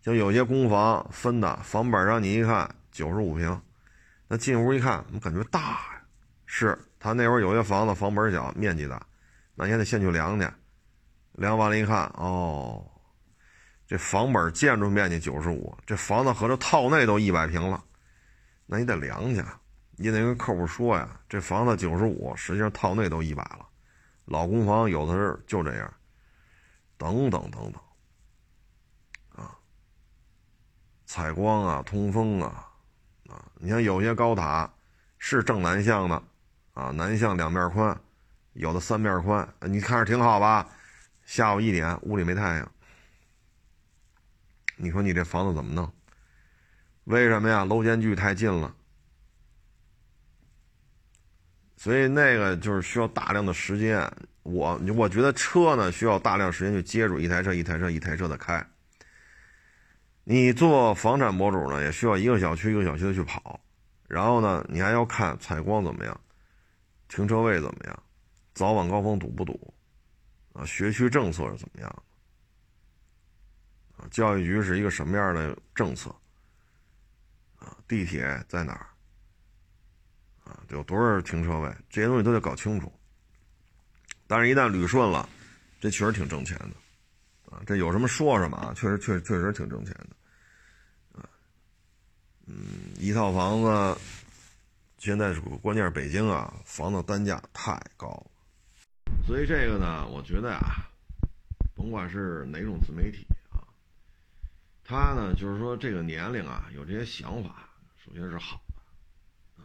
[0.00, 3.60] 像有些公房分的房本上你一看九十五平，
[4.28, 6.02] 那进屋一看，怎么感觉大呀。
[6.46, 9.06] 是他那会儿有些房子房本小，面积大，
[9.54, 10.48] 那你还得先去量去，
[11.32, 12.90] 量完了，一看，哦，
[13.92, 17.84] 这房本建筑面积九十五，这房子合着套内都一百平了。
[18.64, 19.44] 那你得量去，
[19.96, 23.68] 你得跟客户说呀，这房子九十五，实际上套内都一百了，
[24.24, 25.92] 老公房有的是就这样，
[26.96, 27.74] 等等等等，
[29.44, 29.54] 啊，
[31.04, 32.66] 采光啊，通风啊，
[33.28, 34.72] 啊，你像有些高塔
[35.18, 36.22] 是正南向的，
[36.72, 37.94] 啊，南向两面宽，
[38.54, 40.66] 有的三面宽，你看着挺好吧？
[41.26, 42.72] 下午一点屋里没太阳，
[44.82, 45.92] 你说你这房子怎么弄？
[47.04, 47.64] 为什么呀？
[47.64, 48.74] 楼间距太近了，
[51.76, 54.10] 所以那个就是需要大量的时间。
[54.42, 58.66] 我我觉得车呢需要大量时间去接触一台车一台车一台车的开。
[60.24, 63.60] 你做房产博主呢，也需要一个小区一个小区的去跑，
[64.08, 66.20] 然后呢，你还要看采光怎么样，
[67.06, 68.02] 停车位怎么样，
[68.52, 69.72] 早晚高峰堵不堵，
[70.54, 72.02] 啊，学区政策是怎么样，
[74.10, 76.10] 教育局是一个什么样的政策？
[77.58, 78.86] 啊地铁在哪儿？
[80.44, 81.72] 啊，有多少停车位？
[81.88, 82.92] 这些东西都得搞清楚。
[84.26, 85.28] 但是，一旦捋顺了，
[85.80, 91.28] 这确实挺挣钱的，啊，这有什么说什么啊，确实确确实挺挣钱的，啊，
[92.46, 92.56] 嗯，
[92.96, 94.00] 一套房子
[94.98, 98.30] 现在是关键是北京啊，房子单价太高了，
[99.26, 100.88] 所以这个呢，我觉得啊，
[101.74, 103.26] 甭管是哪种自媒体。
[104.92, 109.64] 他呢，就是说这个年龄啊，有这些想法，首先是好的，啊，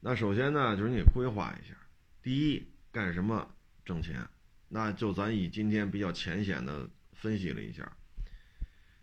[0.00, 1.76] 那首先呢，就是你规划一下，
[2.22, 4.26] 第一干什么挣钱，
[4.70, 7.92] 那就咱以今天比较浅显的分析了一下，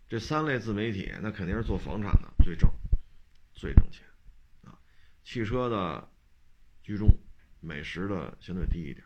[0.08, 2.68] 这三类自媒体，那肯定是做房产的最挣，
[3.54, 4.04] 最挣钱，
[4.64, 4.74] 啊，
[5.22, 6.10] 汽车的
[6.82, 7.08] 居中，
[7.60, 9.04] 美食的相对低一点，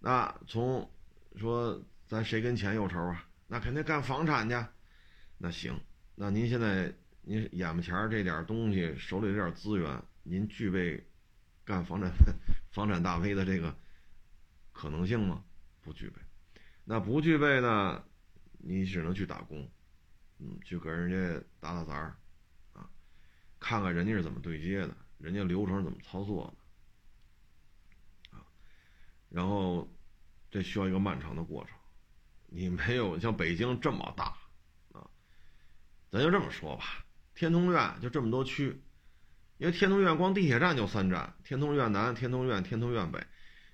[0.00, 0.90] 那从
[1.36, 3.28] 说咱谁跟钱有仇啊？
[3.46, 4.56] 那肯定干房产去。
[5.44, 5.76] 那行，
[6.14, 11.04] 那您现在您眼巴前这点东西，手里这点资源，您具备
[11.64, 12.12] 干房产
[12.70, 13.76] 房产大 V 的这个
[14.70, 15.42] 可能性吗？
[15.82, 16.14] 不具备。
[16.84, 18.04] 那不具备呢，
[18.58, 19.68] 你只能去打工，
[20.38, 22.16] 嗯，去给人家打打杂儿，
[22.74, 22.88] 啊，
[23.58, 26.54] 看看人家是怎么对接的，人家流程怎么操作
[28.30, 28.46] 的，啊，
[29.28, 29.92] 然后
[30.52, 31.76] 这需要一个漫长的过程，
[32.46, 34.36] 你没有像北京这么大。
[36.12, 36.84] 咱就这么说吧，
[37.34, 38.82] 天通苑就这么多区，
[39.56, 43.26] 因为天通苑光地铁站就三站：天通苑南、天通苑、天通苑北。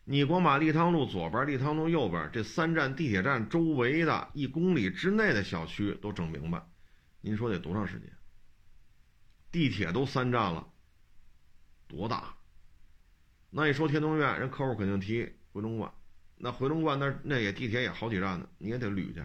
[0.05, 6.63] 你光把立汤路左边、立汤路右边这三站地铁站周围的一公里之内的小区都整明白，
[7.21, 8.09] 您说得多长时间？
[9.51, 10.69] 地铁都三站了，
[11.89, 12.37] 多大？
[13.51, 15.93] 那一说天通苑，人客户肯定提回龙观，
[16.37, 19.23] 那回龙观那那也地铁也好几站呢，你也得捋去。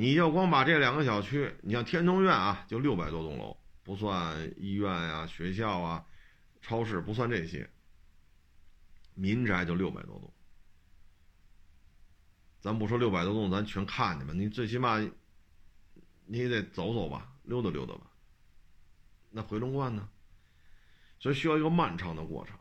[0.00, 6.02] 你就光把这两个小区，你像天通苑啊，就六百多栋楼，不算医院呀、学校啊、
[6.62, 7.68] 超市，不算这些，
[9.12, 10.32] 民宅就六百多栋。
[12.62, 14.32] 咱不说六百多栋，咱全看去吧。
[14.34, 14.98] 你最起码
[16.24, 18.06] 你也得走走吧，溜达溜达吧。
[19.28, 20.08] 那回龙观呢？
[21.18, 22.56] 所以需要一个漫长的过程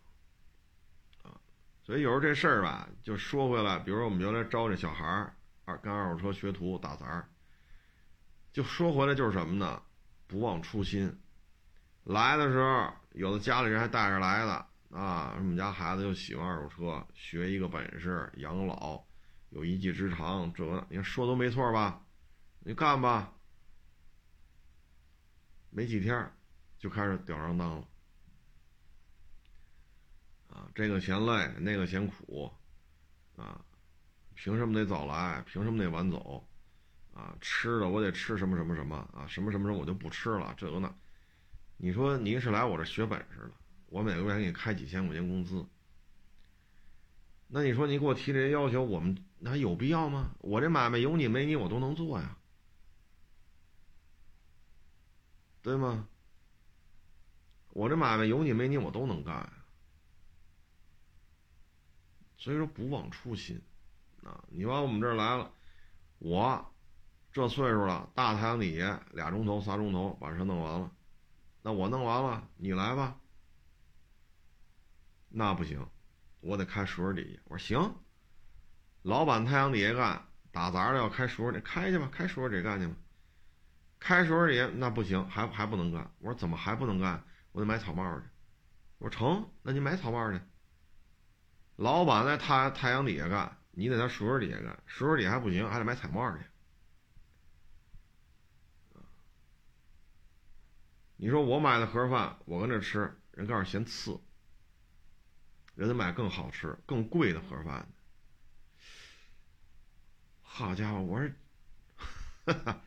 [1.23, 1.39] 啊。
[1.86, 5.34] 所以有时候这事儿吧，就说回来，比如说我们原来招这小孩儿。
[5.77, 7.29] 跟二手车学徒打杂儿，
[8.51, 9.82] 就说回来就是什么呢？
[10.27, 11.19] 不忘初心。
[12.03, 14.65] 来的时候，有的家里人还带着来的
[14.97, 19.03] 啊，我们家孩子就喜欢二手车，学一个本事，养老，
[19.49, 22.03] 有一技之长，这你看说都没错吧？
[22.62, 23.34] 你干吧，
[25.69, 26.32] 没几天
[26.77, 27.88] 就开始吊儿郎当了
[30.49, 30.67] 啊！
[30.73, 32.51] 这个嫌累，那个嫌苦
[33.36, 33.63] 啊。
[34.41, 35.43] 凭什么得早来？
[35.45, 36.47] 凭什么得晚走？
[37.13, 39.28] 啊，吃的我得吃什么什么什么啊？
[39.28, 40.54] 什么什么什么我就不吃了。
[40.56, 40.95] 这个那，
[41.75, 43.52] 你说您是来我这学本事的，
[43.88, 45.65] 我每个月给你开几千块钱工资，
[47.47, 50.32] 那你说你给我提这些要求，我们那还有必要吗？
[50.39, 52.38] 我这买卖有你没你我都能做呀，
[55.62, 56.08] 对吗？
[57.71, 59.52] 我这买卖有你没你我都能干，
[62.38, 63.62] 所以说不忘初心
[64.23, 64.43] 啊！
[64.49, 65.51] 你往我们这儿来了，
[66.17, 66.73] 我
[67.32, 70.91] 这岁数了，大太阳底下俩钟头仨钟头把事弄完了，
[71.62, 73.15] 那我弄完了，你来吧。
[75.29, 75.88] 那不行，
[76.39, 77.41] 我得开水底下。
[77.45, 77.95] 我说行，
[79.03, 82.95] 老板太阳底下干，打杂的要开水底，开去吧，开水底干去吧。
[83.99, 86.12] 开水底下那不行，还还不能干。
[86.19, 87.23] 我说怎么还不能干？
[87.51, 88.25] 我得买草帽去。
[88.97, 90.39] 我说成，那你买草帽去。
[91.75, 96.44] 老板在太太阳底下干，你在他水底下干，水底下还不行，还得买彩帽去。
[101.15, 104.20] 你说我买的盒饭，我跟这吃，人告诉嫌次。
[105.76, 107.88] 人家买更好吃、更贵的盒饭。
[110.42, 111.32] 好家伙，我说，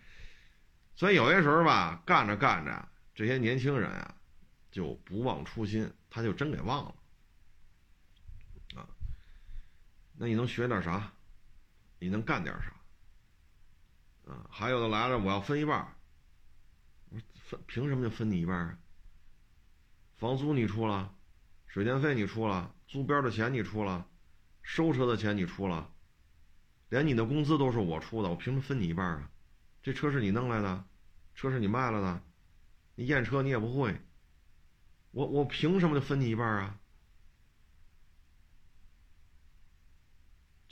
[0.95, 4.15] 所以有些时候吧，干着干着，这些年轻人啊，
[4.71, 6.95] 就不忘初心，他就真给忘了。
[8.75, 8.89] 啊，
[10.23, 11.13] 那你能学点啥？
[11.99, 14.31] 你能干点啥？
[14.31, 15.97] 啊，还有的来了，我要分一半。
[17.11, 18.79] 我说分，凭什么就分你一半啊？
[20.19, 21.13] 房租你出了，
[21.67, 22.73] 水电费你出了。
[22.87, 24.07] 租标的钱你出了，
[24.63, 25.91] 收车的钱你出了，
[26.89, 29.29] 连你的工资都是我出的，我凭什么分你一半啊？
[29.83, 30.85] 这车是你弄来的，
[31.35, 32.23] 车是你卖了的，
[32.95, 34.01] 你验车你也不会，
[35.11, 36.79] 我我凭什么就分你一半啊？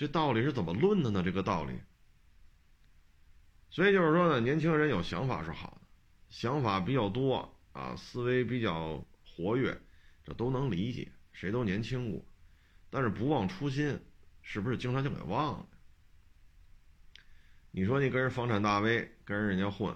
[0.01, 1.23] 这道理是怎么论的呢？
[1.23, 1.79] 这个道理，
[3.69, 5.87] 所以就是说呢，年轻人有想法是好的，
[6.31, 9.79] 想法比较多啊，思维比较活跃，
[10.25, 11.13] 这都能理解。
[11.33, 12.25] 谁都年轻过，
[12.89, 14.01] 但是不忘初心，
[14.41, 15.67] 是不是经常就给忘了？
[17.71, 19.95] 你说你跟人房产大 V，跟人家混，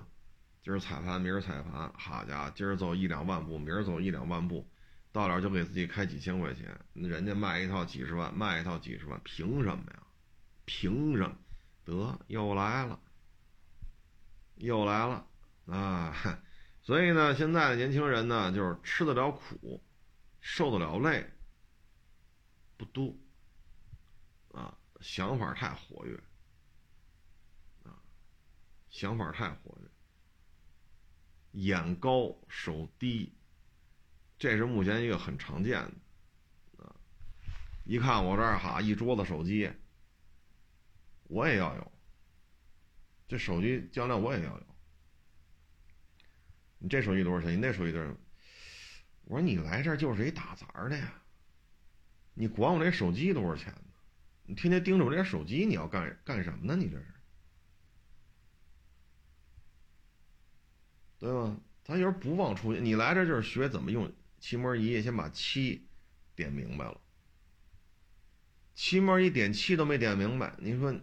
[0.63, 4.69] 今儿踩盘，明儿踩盘，好家伙，今儿走一两万步，明儿走一两万步，
[5.15, 10.03] 到了就给自己开几千块钱，人家卖一套几十万，卖一套几十万，凭什么呀？
[10.65, 11.39] 凭什么？
[11.85, 13.01] 得又来了，
[14.57, 15.25] 又来了
[15.67, 16.43] 啊！
[16.83, 19.81] 所以呢，现在的年轻人呢，就是吃得了苦，
[20.41, 21.31] 受得了累。
[22.77, 23.17] 不多，
[24.51, 26.21] 啊，想法太活跃，
[27.85, 28.03] 啊，
[28.91, 29.89] 想法太活跃，
[31.53, 33.33] 眼高手低，
[34.39, 35.81] 这是目前一个很常见
[36.77, 36.95] 的，啊，
[37.85, 39.71] 一看我这儿哈一桌子手机，
[41.25, 41.93] 我也要有，
[43.27, 44.67] 这手机将来我也要有，
[46.79, 47.53] 你这手机多少钱？
[47.53, 48.15] 你那手机多少？
[49.25, 51.23] 我说你来这儿就是一打杂的呀。
[52.35, 53.93] 你管我这手机多少钱呢？
[54.43, 56.77] 你天天盯着我这手机，你要干干什么呢？
[56.77, 57.07] 你这是，
[61.21, 61.57] 对吧？
[61.85, 62.85] 咱就是不忘初心。
[62.85, 64.11] 你来这就是学怎么用
[64.45, 65.87] 漆膜仪也，先把漆
[66.37, 67.01] 点明白了。
[68.75, 70.95] 漆膜仪点漆都没点明白，你说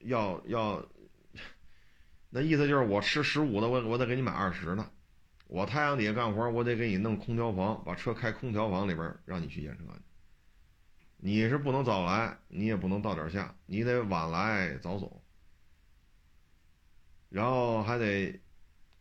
[0.00, 0.84] 要要，
[2.28, 4.90] 那意思就是我吃十五的，我我得给你买二十的。
[5.46, 10.02] 我太阳底下干活，我得给你弄空调房，把车开空调房里边，让你去验车去。
[11.18, 15.22] 你是不能早来，你也不能到点下，你得晚来早走，
[17.28, 18.40] 然后还得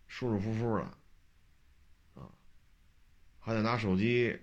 [0.06, 0.98] 舒舒服服的，
[3.46, 4.42] 还得拿手机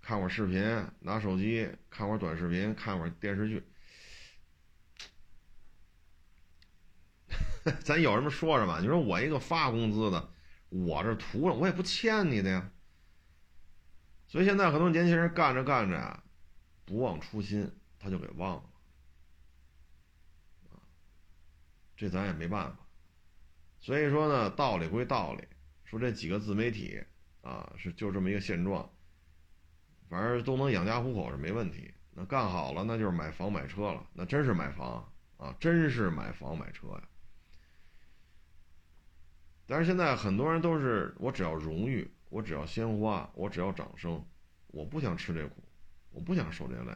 [0.00, 0.62] 看会儿视频，
[1.00, 3.66] 拿手机看会儿短视频，看会儿电视剧。
[7.82, 8.80] 咱有什么说什么。
[8.80, 10.30] 你说我一个发工资的，
[10.68, 12.70] 我这图了，我也不欠你的呀。
[14.28, 16.22] 所以现在很多年轻人干着干着啊。
[16.84, 18.62] 不忘初心，他就给忘了，
[21.96, 22.86] 这咱也没办法。
[23.80, 25.42] 所以说呢，道理归道理，
[25.84, 27.02] 说这几个自媒体
[27.42, 28.90] 啊，是就这么一个现状，
[30.08, 31.92] 反正都能养家糊口是没问题。
[32.14, 37.08] 那干好了，那就是买房买车了，那真是买房啊，真是买房买车呀。
[39.66, 44.24] 但是现在很多人都是，我只要荣誉，我只要鲜花，我只要掌声，
[44.66, 45.62] 我不想吃这苦。
[46.10, 46.94] 我不想受这累。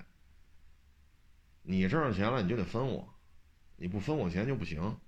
[1.62, 3.14] 你挣着钱了，你就得分我，
[3.76, 4.98] 你不分我钱就不行。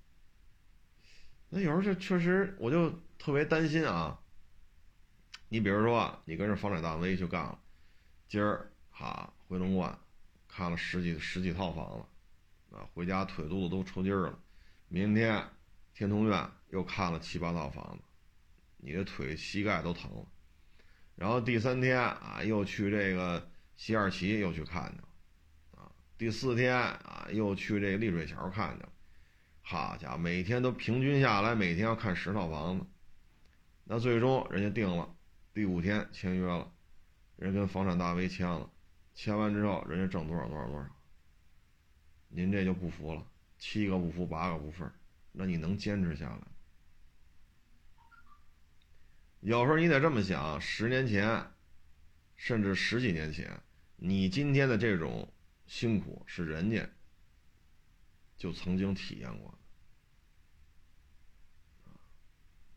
[1.50, 4.18] 那有时候就确实，我就特别担心啊。
[5.50, 7.58] 你比如说，你跟着房产大 V 去干了，
[8.28, 9.98] 今儿哈回龙观
[10.46, 11.98] 看了十几十几套房
[12.70, 14.38] 子，啊，回家腿肚子都抽筋了。
[14.88, 15.42] 明天
[15.94, 18.04] 天通苑又看了七八套房子，
[18.76, 20.26] 你的腿膝盖都疼了。
[21.16, 25.08] 然后第三天啊，又去这个西二旗又去看去了，
[25.82, 28.88] 啊，第四天啊，又去这个丽水桥看去了。
[29.62, 32.86] 好家伙，每天都平均下来，每天要看十套房子。
[33.84, 35.14] 那最终人家定了，
[35.58, 36.72] 第五天签约了，
[37.34, 38.70] 人跟房产大 V 签了，
[39.12, 40.88] 签完之后人家挣多少多少多少，
[42.28, 43.26] 您这就不服了，
[43.58, 44.88] 七个不服八个不忿，
[45.32, 46.42] 那你能坚持下来？
[49.40, 51.44] 有时候你得这么想，十年前，
[52.36, 53.60] 甚至十几年前，
[53.96, 55.28] 你今天的这种
[55.66, 56.88] 辛苦是人家
[58.36, 59.57] 就曾经体验过。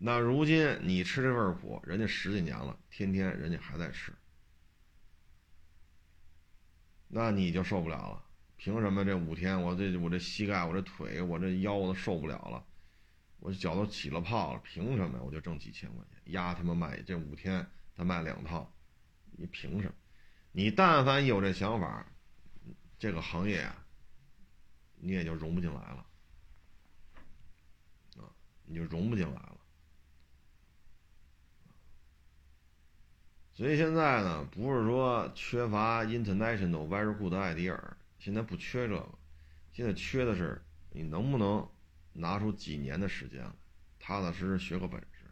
[0.03, 4.11] 那如今你吃这份苦，人家十几年了，天天人家还在吃，
[7.07, 8.25] 那你就受不了了。
[8.57, 12.65] 凭什么这五天我这我这膝盖我这腿我这腰我都受不了了，
[13.37, 14.61] 我脚都起了泡了？
[14.63, 16.33] 凭什么我就挣几千块钱？
[16.33, 17.63] 压他妈卖这五天
[17.95, 18.73] 他卖两套，
[19.37, 19.93] 你凭什么？
[20.51, 22.11] 你但凡有这想法，
[22.97, 23.85] 这个行业啊，
[24.95, 26.05] 你也就融不进来了，
[28.17, 28.25] 啊，
[28.65, 29.60] 你就融不进来了。
[33.61, 37.79] 所以现在呢，不是说缺乏 international very good idea，
[38.17, 39.07] 现在不缺这个，
[39.71, 40.59] 现在缺的是
[40.89, 41.69] 你能不能
[42.11, 43.45] 拿出几年的时间，
[43.99, 45.31] 踏踏实实学个本事。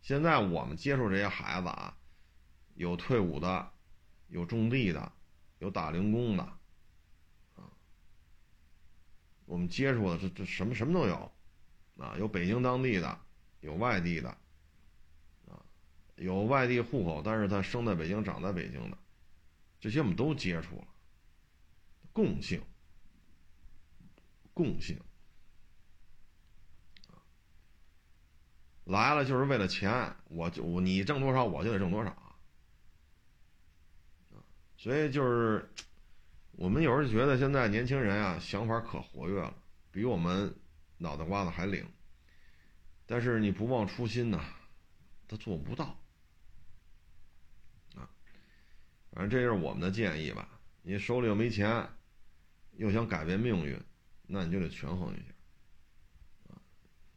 [0.00, 1.98] 现在我们接触这些孩子啊，
[2.76, 3.72] 有退伍的，
[4.28, 5.12] 有种地的，
[5.58, 6.44] 有打零工的，
[7.56, 7.66] 啊，
[9.46, 11.32] 我们接触的这这什么什么都有，
[11.98, 13.20] 啊，有北京当地的，
[13.60, 14.38] 有外地的。
[16.22, 18.98] 有外地户口，但是他生在北京、长在北京的，
[19.80, 20.86] 这些我们都接触了。
[22.12, 22.62] 共性，
[24.54, 25.00] 共性，
[28.84, 32.14] 来了就是为了钱，我就你挣多少我就得挣多少，
[34.76, 35.68] 所以就是
[36.52, 39.54] 我们有时候觉得现在年轻人啊想法可活跃了，
[39.90, 40.54] 比我们
[40.98, 41.84] 脑袋瓜子还灵，
[43.06, 44.38] 但是你不忘初心呐，
[45.26, 45.98] 他做不到。
[49.12, 50.48] 反正这是我们的建议吧。
[50.82, 51.86] 你手里又没钱，
[52.72, 53.80] 又想改变命运，
[54.26, 56.52] 那你就得权衡一下。
[56.52, 56.58] 啊，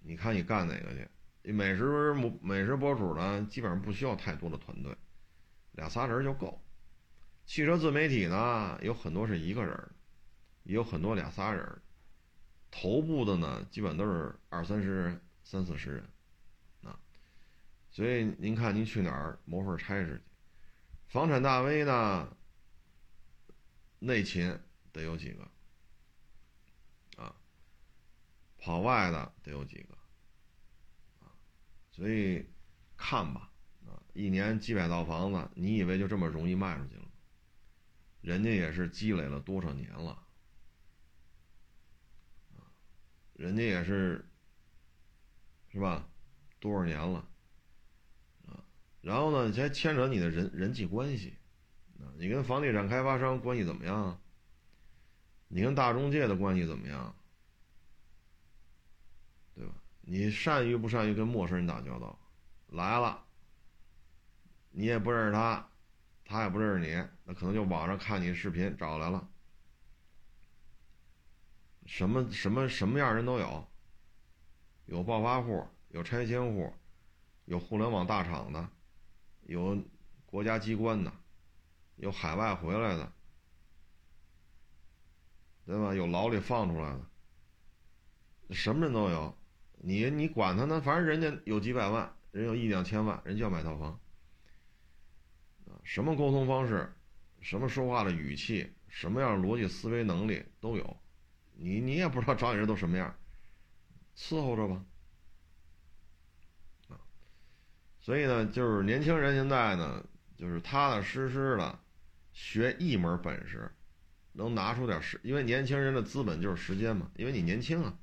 [0.01, 1.51] 你看你干哪个去？
[1.51, 4.95] 美食美食博主呢，基本上不需要太多的团队，
[5.71, 6.61] 俩仨人就够。
[7.45, 9.91] 汽车自媒体呢，有很多是一个人，
[10.63, 11.81] 也有很多俩仨人。
[12.71, 16.03] 头部的呢，基本都是二三十人、三四十人。
[16.83, 16.99] 啊，
[17.89, 20.34] 所以您看您去哪儿谋份差事去？
[21.07, 22.35] 房产大 V 呢？
[23.99, 24.59] 内勤
[24.91, 25.49] 得有几个
[27.15, 27.35] 啊？
[28.57, 29.97] 跑外的得有几个
[31.21, 31.31] 啊？
[31.91, 32.45] 所以
[32.97, 33.51] 看吧
[33.87, 37.09] 啊，一年几百套房子，你以为就这么容易卖出去了？
[38.21, 40.11] 人家也是积累了多少年了
[42.57, 42.69] 啊？
[43.33, 44.29] 人家也是
[45.71, 46.07] 是吧？
[46.59, 47.27] 多少年了？
[49.05, 51.37] 然后呢，还牵扯你的人人际关系，
[51.99, 54.19] 啊，你跟房地产开发商关系怎么样？
[55.47, 57.15] 你跟大中介的关系怎么样？
[59.53, 59.75] 对吧？
[60.01, 62.17] 你善于不善于跟陌生人打交道？
[62.69, 63.23] 来了，
[64.71, 65.69] 你也不认识他，
[66.25, 69.29] 他也不认识你，那可能就网上看你视频找来了。
[71.85, 73.67] 什么什么什么样人都有，
[74.87, 76.73] 有暴发户，有拆迁户，
[77.45, 78.67] 有互联网大厂的。
[79.45, 79.81] 有
[80.25, 81.11] 国家机关的，
[81.95, 83.11] 有海外回来的，
[85.65, 85.93] 对吧？
[85.93, 89.35] 有牢里放出来的，什么人都有。
[89.77, 90.81] 你你管他呢？
[90.81, 93.99] 反正人家有几百万，人有一两千万，人就要买套房。
[95.83, 96.91] 什么沟通方式，
[97.41, 100.97] 什么说话的语气，什么样逻辑思维能力都有。
[101.53, 103.15] 你你也不知道找你人都什么样，
[104.15, 104.83] 伺候着吧。
[108.05, 110.05] 所以呢，就是年轻人现在呢，
[110.37, 111.79] 就是踏踏实实的
[112.33, 113.71] 学一门本事，
[114.31, 117.97] 能拿出点时，因为年轻人的资本就是时间嘛，因为你年轻啊。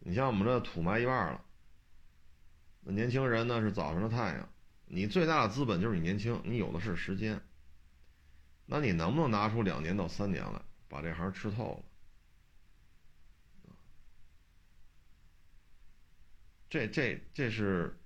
[0.00, 1.42] 你像我们这土埋一半了，
[2.82, 4.46] 那年轻人呢是早上的太阳，
[4.84, 7.40] 你最大的资本就是你年轻，你有的是时间。
[8.66, 11.82] 那你能不能拿出两年到三年来把这行吃透了？
[16.68, 17.98] 这这这是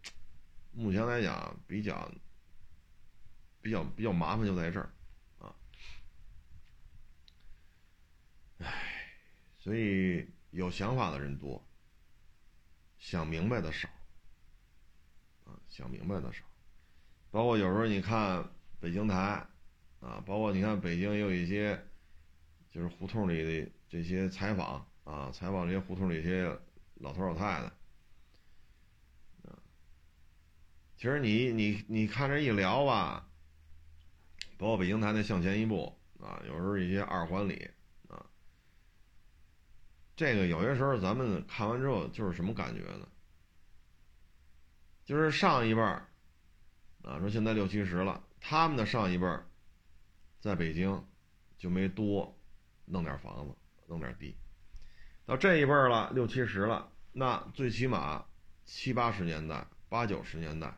[0.73, 2.11] 目前来讲比较
[3.61, 4.93] 比较比较麻烦，就在这儿
[5.39, 5.55] 啊。
[8.59, 9.11] 唉，
[9.59, 11.65] 所以有想法的人多，
[12.99, 13.89] 想明白的少
[15.69, 16.45] 想明白的少。
[17.31, 18.49] 包括有时候你看
[18.79, 19.17] 北京台，
[20.01, 21.83] 啊，包括你看北京也有一些，
[22.71, 26.45] 就是胡同里的这些采访啊，采访这些胡同里一些
[26.97, 27.65] 老头老太太，
[29.49, 29.59] 啊，
[31.03, 33.27] 其实你你你看这一聊吧，
[34.57, 37.69] 包括北京台那向前一步啊，有时候一些二环里
[38.07, 38.25] 啊。
[40.15, 43.09] 这个有些时候咱们看完之后就是什么感觉呢？
[45.05, 46.07] 就是上一辈儿
[47.03, 49.45] 啊，说现在六七十了，他们的上一辈儿
[50.39, 51.05] 在北京
[51.59, 52.33] 就没多
[52.85, 53.53] 弄点房子，
[53.89, 54.37] 弄点地。
[55.27, 58.25] 到这一辈儿了，六七十了，那最起码
[58.65, 60.73] 七八十年代、八九十年代，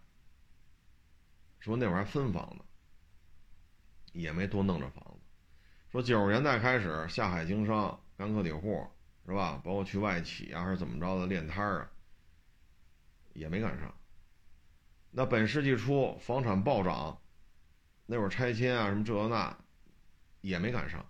[1.64, 2.64] 说那会儿还分房子，
[4.12, 5.20] 也没多弄着房子。
[5.90, 8.86] 说九十年代开始下海经商，干个体户。
[9.26, 9.58] 是吧？
[9.64, 11.90] 包括去外企啊，还是怎么着的练摊儿啊，
[13.32, 13.94] 也没赶上。
[15.10, 17.18] 那本世纪初房产暴涨，
[18.04, 19.56] 那会儿拆迁啊什么这那，
[20.42, 21.02] 也没赶上。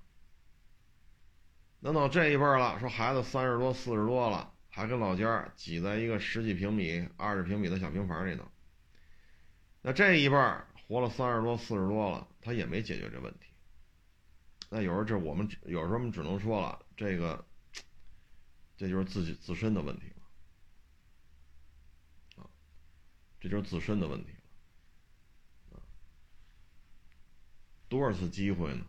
[1.83, 8.49] 等到这一辈儿了，说孩子三十多、四十多了，还跟老家挤在一个十几平米、二十平米的小平房里头。
[9.85, 13.51] 那这一半活了三十多、四十多了，他也没解决这问题。
[14.71, 17.45] 那有时候这我们有时候我们只能说了这个。
[18.77, 20.23] 这就是自己自身的问题了，
[22.43, 22.51] 啊，
[23.39, 24.33] 这就是自身的问题
[25.71, 25.79] 了，啊，
[27.89, 28.85] 多少次机会呢？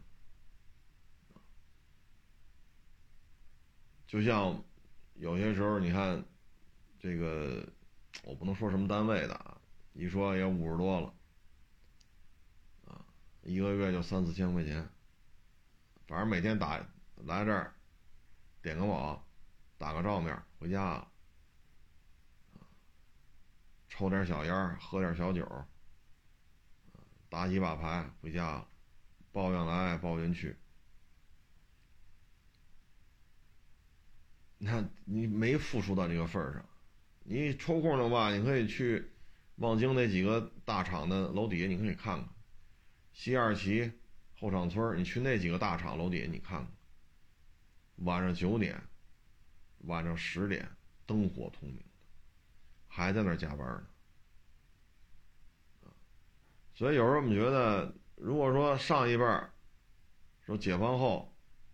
[4.07, 4.63] 就像
[5.13, 6.25] 有些时候，你看
[6.99, 7.71] 这个，
[8.23, 9.54] 我不能说什么单位的啊，
[9.95, 11.13] 一说也五十多了，
[12.85, 13.03] 啊，
[13.41, 14.87] 一个月就三四千块钱，
[16.05, 16.77] 反正每天打
[17.15, 17.73] 来这儿
[18.61, 19.19] 点个网。
[19.77, 21.05] 打个照面回家，
[23.89, 25.45] 抽点小烟喝点小酒，
[27.27, 28.65] 打几把牌回家，
[29.33, 30.55] 抱怨来抱怨去。
[34.59, 36.65] 你看，你没付出到这个份儿上，
[37.25, 39.11] 你抽空的话，你可以去
[39.57, 42.29] 望京那几个大厂的楼底下，你可以看看，
[43.13, 43.91] 西二旗、
[44.39, 46.71] 后厂村，你去那几个大厂楼底下，你看看，
[48.05, 48.81] 晚上九点。
[49.87, 50.67] 晚上十点，
[51.05, 51.79] 灯火通明，
[52.87, 53.59] 还在那儿加班
[55.83, 55.91] 呢。
[56.73, 59.53] 所以有时候我们觉得，如果说上一辈儿
[60.43, 61.31] 说解放后，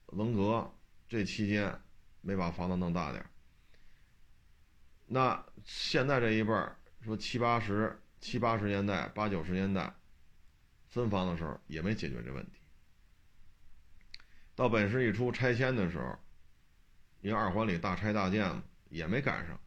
[0.07, 0.69] 文革
[1.07, 1.81] 这期间
[2.19, 3.29] 没把房子弄大点儿，
[5.05, 9.93] 那现在这一辈儿说七八十、七八十年代、八九十年代
[10.87, 12.59] 分房的时候也没解决这问题，
[14.55, 16.17] 到本市一出拆迁的时候。
[17.23, 19.59] 因为二环里大拆大建嘛，也没赶上。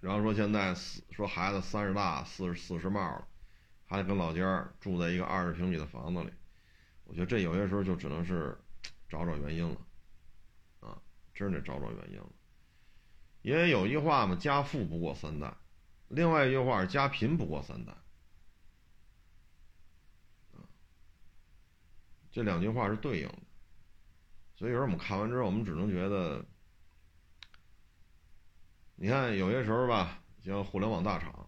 [0.00, 0.74] 然后说现在
[1.10, 3.28] 说孩子三十大四十四十冒了，
[3.84, 6.32] 还得跟老家住在一个二十平米的房子里，
[7.04, 8.56] 我觉得这有些时候就只能是
[9.06, 9.76] 找找原因了，
[10.80, 10.98] 啊，
[11.34, 12.32] 真得找找原因了。
[13.44, 15.52] 因为有一句话嘛，家富不过三代，
[16.08, 17.92] 另外一句话是家贫不过三代，
[22.32, 23.38] 这两句话是对应的。
[24.56, 26.42] 所以有时候我们看完之后，我们只能觉得，
[28.96, 31.46] 你看有些时候吧，像互联网大厂，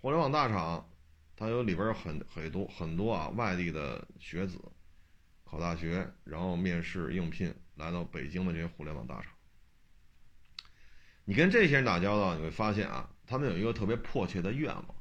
[0.00, 0.88] 互联网大厂，
[1.36, 4.58] 它有里边有很很多很多啊外地的学子，
[5.44, 9.31] 考大学，然后面试应聘来到北京的这些互联网大厂。
[11.24, 14.94] 你跟这些人打交道，你会发现啊，他们有一个特别迫切的愿望，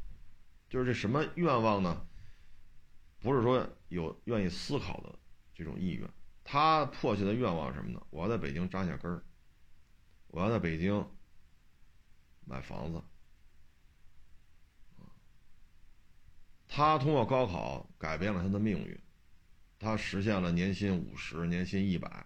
[0.70, 2.06] 就是这什么愿望呢？
[3.20, 5.20] 不是说有愿意思考的
[5.54, 6.10] 这种意愿。
[6.44, 8.02] 他迫切的愿望是什么呢？
[8.10, 9.24] 我要在北京扎下根儿，
[10.28, 11.08] 我要在北京
[12.46, 13.02] 买房子。
[16.68, 18.98] 他通过高考改变了他的命运，
[19.78, 22.26] 他实现了年薪五十、年薪一百，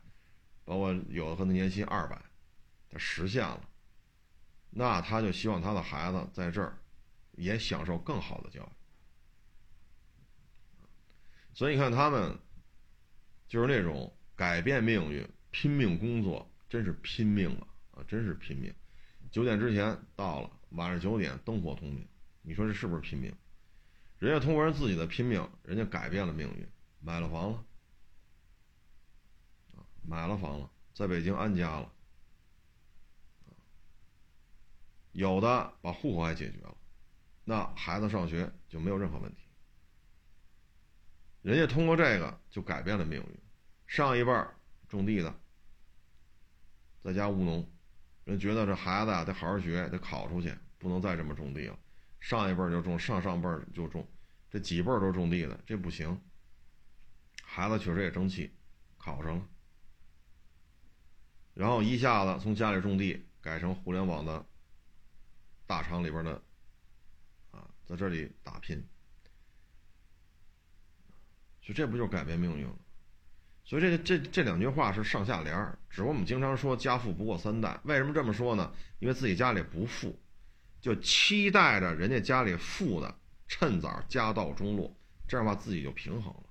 [0.64, 2.22] 包括有的可能年薪二百，
[2.90, 3.70] 他实现了。
[4.78, 6.78] 那他就希望他的孩子在这儿
[7.32, 8.70] 也享受更好的教育。
[11.54, 12.38] 所以你看他们。
[13.48, 17.68] 就是那种改变命运、拼命工作，真是拼命啊！
[17.92, 18.74] 啊，真是拼命。
[19.32, 22.06] 九点之前到了，晚上九点灯火通明。
[22.42, 23.32] 你说这是不是拼命？
[24.18, 26.68] 人家通过人自己的拼命，人家改变了命运，
[27.00, 27.64] 买了房了，
[30.02, 31.94] 买了房了，在北京安家了。
[35.16, 36.76] 有的把户口还解决了，
[37.46, 39.44] 那孩子上学就没有任何问题。
[41.42, 43.40] 人家通过这个就改变了命运，
[43.88, 44.32] 上一辈
[44.90, 45.34] 种地的，
[47.02, 47.66] 在家务农，
[48.26, 51.80] 人觉得这孩子啊得好好学，得考出去，不能再这么种地了。
[52.20, 54.06] 上一辈就种，上上辈就种，
[54.52, 56.20] 这几辈都种地的，这不行。
[57.42, 58.54] 孩子确实也争气，
[58.98, 59.48] 考上了，
[61.54, 64.46] 然后一下子从家里种地改成互联网的
[65.68, 66.42] 大厂里边的，
[67.52, 68.84] 啊，在这里打拼。
[71.62, 72.76] 就这不就改变命运了？
[73.64, 75.80] 所以这这这两句话是上下联儿。
[75.90, 78.72] 只不过我们经常说家富不过三代，为什么这么说呢？
[79.00, 80.16] 因为自己家里不富，
[80.80, 84.96] 就期待着人家家里富的，趁早家道中落，
[85.28, 86.44] 这样的话自己就平衡了。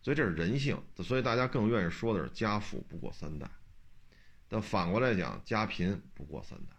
[0.00, 3.46] 所以这是人性，所以大家更愿意说的是家富不过三代。
[4.48, 6.73] 但反过来讲，家贫不过三代。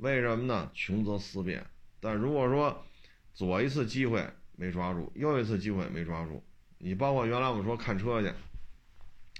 [0.00, 0.70] 为什么呢？
[0.74, 1.66] 穷则思变。
[2.00, 2.84] 但如果说
[3.32, 4.28] 左一次机会。
[4.60, 6.44] 没抓住，又一次机会没抓住。
[6.76, 8.30] 你包括原来我们说看车去，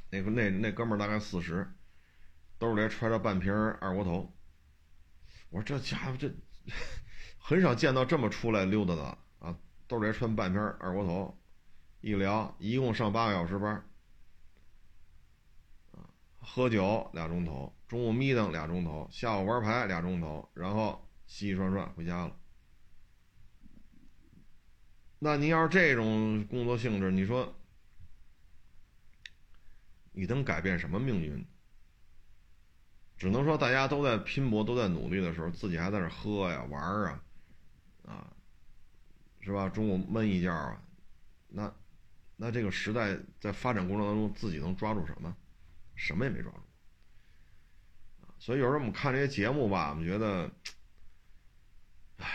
[0.09, 1.71] 那个那那哥们儿大概四十，
[2.59, 4.33] 兜里揣着半瓶二锅头。
[5.51, 6.33] 我说这家伙这
[7.37, 11.39] 很少见到这么出来溜达的啊，兜里揣半瓶二锅头。
[12.01, 13.85] 一聊，一共上八个小时班，
[16.39, 22.37] 喝酒俩钟头，中午眯瞪俩钟头，下午玩牌俩钟头，然后洗洗涮涮回家了。
[25.19, 27.53] 那您要是这种工作性质，你说
[30.13, 31.45] 你能改变什么命运？
[33.19, 37.25] 只能说大家都在拼搏、都在努力的时候，自己还在那喝呀、玩啊，
[38.07, 38.33] 啊，
[39.41, 39.69] 是吧？
[39.69, 40.81] 中午闷一觉啊，
[41.49, 41.75] 那
[42.37, 45.37] 那这个时代在发展过程当中，自己能抓住什么？
[45.97, 46.61] 什么也没抓住。
[48.41, 50.51] 所以有时候我们看这些节目吧，我们觉得。
[52.17, 52.27] 哎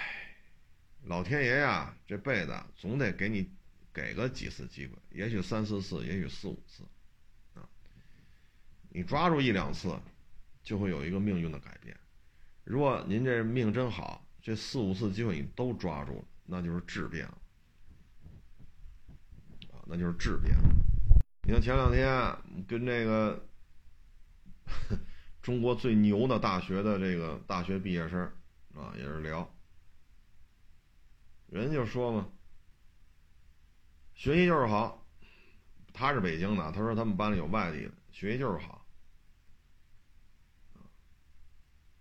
[1.04, 3.48] 老天爷呀，这辈子总得给你
[3.94, 6.82] 给个几次机会，也许三四次，也许四五次，
[7.54, 7.62] 啊，
[8.90, 9.96] 你抓住一两次，
[10.64, 11.96] 就会有一个命运的改变。
[12.64, 17.38] 如果您这命真好，这四五次机会你都抓住了，那就是质变了，
[19.74, 20.64] 啊，那就是质变了。
[21.44, 22.10] 你看前两天
[22.68, 23.48] 跟这个
[25.46, 28.20] 中国最牛的大学的这个大学毕业生
[28.74, 29.48] 啊，也是聊。
[31.52, 32.28] 人就说嘛，
[34.16, 35.06] 学习就是好。
[35.94, 38.88] 他是北京的，他说他们班里有外地的，学习就是好。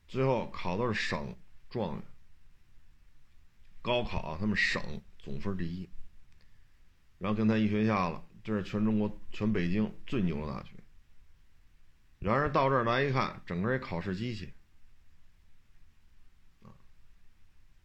[0.08, 1.36] 最后考的是省
[1.68, 2.02] 状元，
[3.82, 4.82] 高考他们省
[5.18, 5.86] 总分第一。
[7.18, 10.73] 然后跟他一学校了，这是全中国、全北京最牛的大学。
[12.24, 14.50] 然而到这儿来一看，整个一考试机器。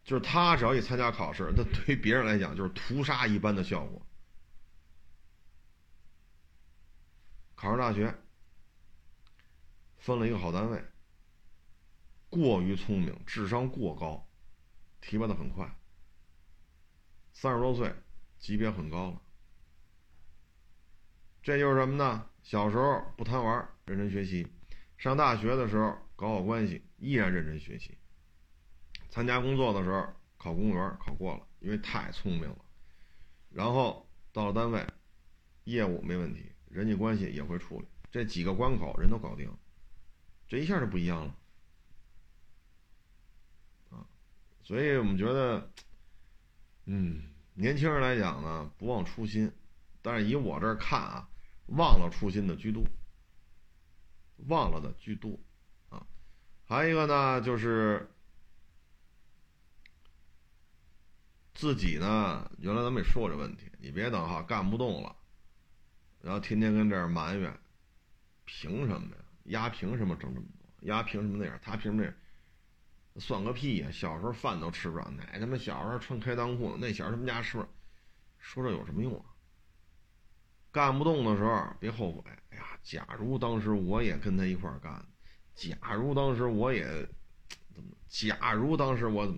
[0.05, 4.01] 就是他只要一参加考试，那对于别人来讲就是屠杀一般的效果。
[7.53, 8.15] 考上大学，
[9.97, 10.81] 分了一个好单位，
[12.29, 14.25] 过于聪明，智商过高，
[15.01, 15.69] 提拔的很快。
[17.33, 17.93] 三十多岁，
[18.37, 19.21] 级别很高了。
[21.43, 22.25] 这就是什么呢？
[22.41, 24.45] 小时候不贪玩，认真学习；
[24.99, 27.97] 上大学的时候搞好关系，依然认真学习。
[29.09, 32.65] 参加工作的时候考公务员考过了，因为太聪明了。
[33.49, 34.85] 然后到了单位，
[35.63, 39.51] 业务没问题，人际关系也会处理，这几个关口人都搞定，
[40.47, 41.35] 这一下就不一样了。
[43.89, 44.05] 啊，
[44.61, 45.71] 所以我们觉得，
[46.85, 47.23] 嗯，
[47.55, 49.51] 年轻人来讲呢，不忘初心，
[50.03, 51.27] 但是以我这儿看啊，
[51.65, 52.83] 忘了初心的居多，
[54.47, 55.39] 忘了的居多，
[55.89, 56.05] 啊，
[56.65, 58.09] 还有一个呢就是。
[61.51, 62.49] 自己呢？
[62.59, 65.13] 原来咱们也说过这问题，你别等哈干不动了，
[66.21, 67.53] 然后天天跟这儿埋怨，
[68.45, 69.21] 凭什么呀？
[69.43, 70.87] 丫凭什么挣这么多？
[70.87, 71.59] 丫凭什么那样？
[71.61, 72.15] 他凭什么那样？
[73.17, 73.91] 算个屁呀！
[73.91, 76.77] 小时候饭都吃不上，哪他妈小时候穿开裆裤？
[76.77, 77.57] 那小时候他们家吃，
[78.37, 79.28] 说这有什么用啊？
[80.71, 82.23] 干不动的时候别后悔。
[82.51, 85.05] 哎呀，假如当时我也跟他一块干，
[85.55, 87.07] 假如当时我也？
[88.07, 89.37] 假如当时我。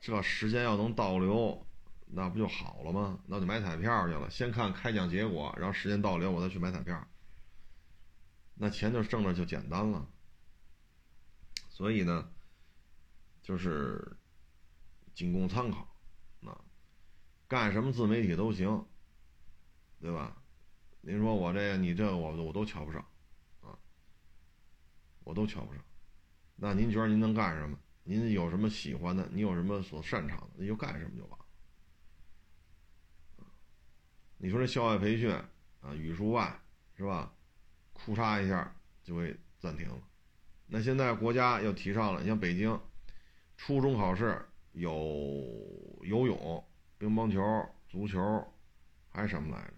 [0.00, 1.66] 这时间要能倒流，
[2.06, 3.18] 那不就好了吗？
[3.26, 7.04] 那就买彩票去了，先看开奖结果，然后时间倒流，我再去买彩票。
[8.54, 10.08] 那钱就挣着就简单了。
[11.68, 12.30] 所以呢，
[13.42, 14.16] 就是
[15.16, 15.92] 仅供参考。
[16.46, 16.56] 啊，
[17.48, 18.86] 干什么自媒体都行，
[20.00, 20.36] 对吧？
[21.00, 23.00] 您说我这个你这个我我都瞧不上，
[23.60, 23.78] 啊，
[25.24, 25.82] 我都瞧不上。
[26.56, 27.78] 那您觉得您能干什么？
[28.04, 29.28] 您有什么喜欢的？
[29.32, 30.50] 你有什么所擅长的？
[30.56, 31.44] 你就干什么就完了。
[34.38, 35.30] 你说这校外培训
[35.80, 36.60] 啊，语数外
[36.96, 37.34] 是吧？
[37.92, 38.72] 库嚓一下
[39.02, 40.00] 就会暂停了，
[40.66, 42.80] 那现在国家又提倡了，你像北京，
[43.56, 44.40] 初中考试
[44.70, 46.64] 有游泳、
[46.98, 47.42] 乒乓球、
[47.88, 48.20] 足球，
[49.08, 49.74] 还什么来着？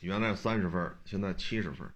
[0.00, 1.90] 原来三十分，现在七十分。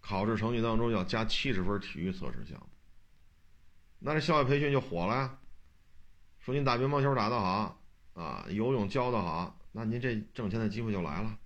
[0.00, 2.68] 考试成绩当中要加七十分体育测试项目，
[3.98, 5.38] 那这校外培训就火了呀。
[6.38, 7.78] 说您打乒乓球打得好
[8.14, 11.38] 啊，游泳教得好，那您这挣钱的机会就来了，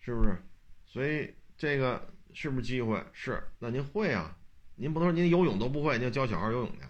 [0.00, 0.42] 是不是？
[0.86, 3.04] 所以这个是不是机会？
[3.12, 3.46] 是。
[3.60, 4.36] 那您会啊？
[4.74, 6.80] 您不能说您游泳都不会，您教小孩游泳去，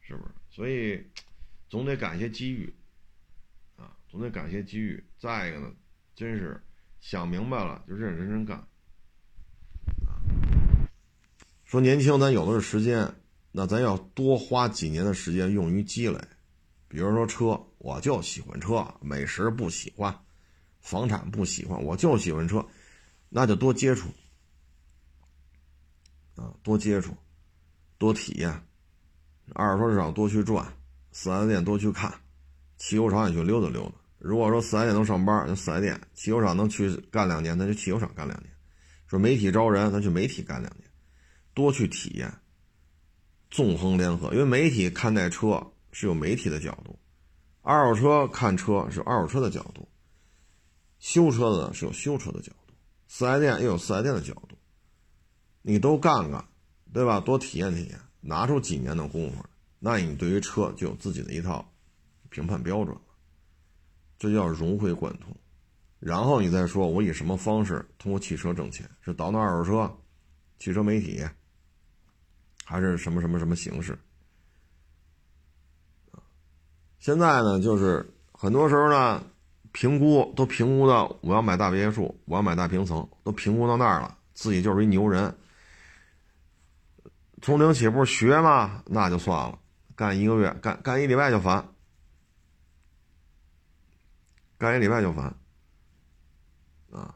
[0.00, 0.30] 是不是？
[0.50, 1.04] 所以
[1.72, 2.70] 总得感谢机遇
[3.78, 5.02] 啊，总得感谢机遇。
[5.18, 5.72] 再一个呢？
[6.14, 6.62] 真是
[7.00, 8.62] 想明白了就认认真真干，
[11.64, 13.10] 说年轻咱有的是时间，
[13.52, 16.18] 那咱要多花几年的时间用于积累。
[16.88, 20.14] 比如说车，我就喜欢车，美食不喜欢，
[20.82, 22.62] 房产不喜欢，我就喜欢车，
[23.30, 24.10] 那就多接触
[26.36, 27.16] 啊，多接触，
[27.96, 28.62] 多体验，
[29.54, 30.70] 二手车市场多去转，
[31.12, 32.12] 四 S 店多去看，
[32.78, 33.92] 汽修厂也去溜达溜达。
[34.18, 38.50] 如果说四 S 店能上班，那四 S 店；汽修厂能去干两年，那就汽修厂干两年。
[39.06, 40.90] 说媒体招人，咱去媒体干两年，
[41.52, 42.32] 多去体验，
[43.50, 44.32] 纵横联合。
[44.32, 46.98] 因为媒体看待车是有媒体的角度，
[47.60, 49.86] 二手车看车是二手车的角度，
[50.98, 52.72] 修车的是有修车的角度，
[53.06, 54.56] 四 S 店也有四 S 店的角度。
[55.60, 56.44] 你都干干，
[56.92, 57.20] 对吧？
[57.20, 59.44] 多体验体验，拿出几年的功夫，
[59.84, 61.68] 那你对于车就有自己的一套
[62.30, 63.00] 评判标准了。
[64.16, 65.36] 这叫融会贯通，
[65.98, 68.88] 然后你再说，我以什么方式通过汽车挣钱？
[69.00, 69.92] 是倒腾二手车、
[70.60, 71.26] 汽车媒体，
[72.64, 73.98] 还是什么什么什么形式？
[77.00, 79.24] 现在呢，就是很多时候呢，
[79.72, 85.36] 评估都评估到我要买大别墅，我要买大平层，都评估到那儿了，自己就是一牛人。
[87.40, 89.58] 从零起步学嘛，那就算了，
[90.02, 91.64] 干一个月，干干一礼拜就烦。
[94.58, 95.32] 干一礼拜就烦，
[96.90, 97.14] 啊，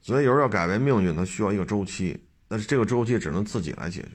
[0.00, 4.10] 所以有时候要改变命运，它需要一个周期，但是这个周期只能自己来解决。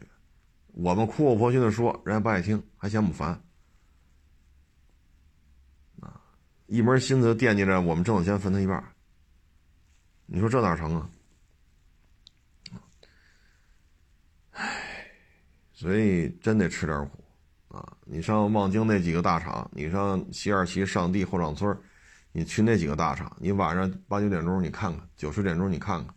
[0.67, 3.29] 我们苦口婆心的说，人家不爱听，还嫌我们烦，
[5.99, 6.21] 啊，
[6.67, 8.81] 一门心思惦记着我们挣的钱分他一半，
[10.25, 11.09] 你说这哪成啊？
[15.79, 17.23] 所以真得吃点苦。
[17.69, 21.73] 啊，你上望京那几个大厂，你上西二旗、上地、后厂村，
[22.33, 26.13] 你去那几个大厂，你晚上八九点钟你看看，九十点钟你看看，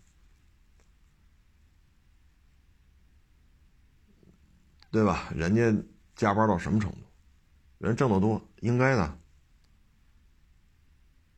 [4.91, 5.31] 对吧？
[5.33, 5.73] 人家
[6.17, 6.99] 加班到什么程度？
[7.79, 9.19] 人挣得多，应该的，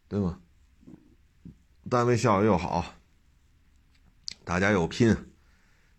[0.09, 0.41] 对吗？
[1.91, 2.95] 单位效益又好，
[4.45, 5.15] 大家又拼，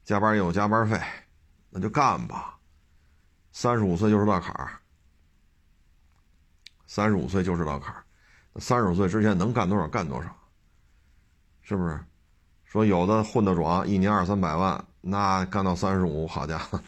[0.04, 1.00] 加班又有加班费，
[1.76, 2.58] 那就干吧。
[3.52, 4.80] 三十五岁就是道坎儿，
[6.88, 8.02] 三十五岁就是道坎儿，
[8.62, 10.34] 三十五岁之前能干多少干多少，
[11.62, 12.00] 是不是？
[12.64, 16.80] 说有的混得爽，一年二三百万，那干到三十五，好家伙，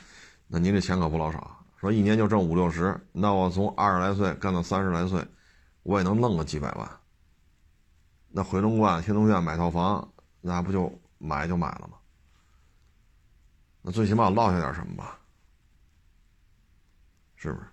[0.48, 1.66] 那您这钱可不老少。
[1.76, 5.22] 说一年就挣五六十，那我从二十来岁干到三十来岁，
[5.84, 6.90] 我也能弄个几百万。
[8.30, 11.98] 那回龙观、天通苑买套房，那不就买就买了吗？
[13.88, 15.18] 那最起码落下点什么吧。
[17.38, 17.66] 是不是？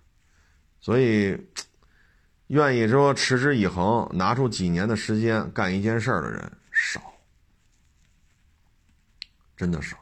[0.79, 1.37] 所以，
[2.47, 7.01] 愿意说持之以恒，拿出几年的时间干一件事儿的人少，
[9.57, 9.97] 真的少。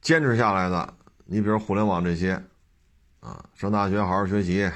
[0.00, 0.94] 坚持下来的，
[1.26, 2.42] 你比如互联网这些，
[3.20, 4.68] 啊，上大学好好学习，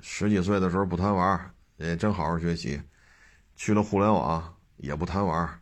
[0.00, 2.80] 十几岁的时候不贪玩，也真好好学习，
[3.56, 5.60] 去了互联网也不贪玩，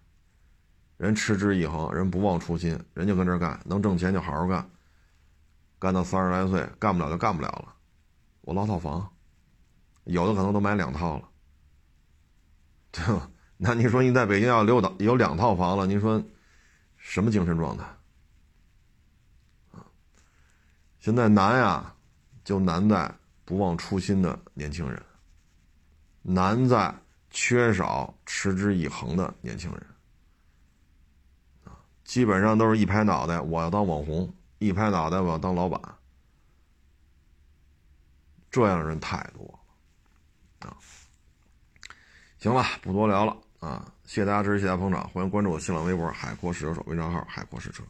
[1.03, 4.70] 人持之以恒，人不忘初心，人就跟这干，能挣钱就好好干。
[5.80, 7.74] 干到三十来岁，干不了就干不了了。
[8.42, 9.12] 我捞套房，
[10.05, 11.28] 有的可能都买两套了，
[12.92, 13.28] 对吧？
[13.57, 16.22] 那你说你在北京要留到有两套房了，你说
[16.96, 17.84] 什么精神状态？
[21.00, 21.92] 现在难呀，
[22.44, 23.12] 就难在
[23.44, 25.03] 不忘初心的年轻人，
[26.22, 26.94] 难在
[27.32, 29.84] 缺少持之以恒的年轻人。
[32.12, 34.30] 基本上都是一拍脑袋，我要当网红。
[34.58, 35.80] 一拍脑袋，我要当老板，
[38.50, 39.42] 这样的人太多
[40.60, 40.76] 了啊！
[42.38, 43.90] 行了，不多聊了啊！
[44.04, 47.82] 谢谢大家支持，谢谢大家捧场，欢迎关注我新浪微博“海阔试车手”微账号“海阔试车”。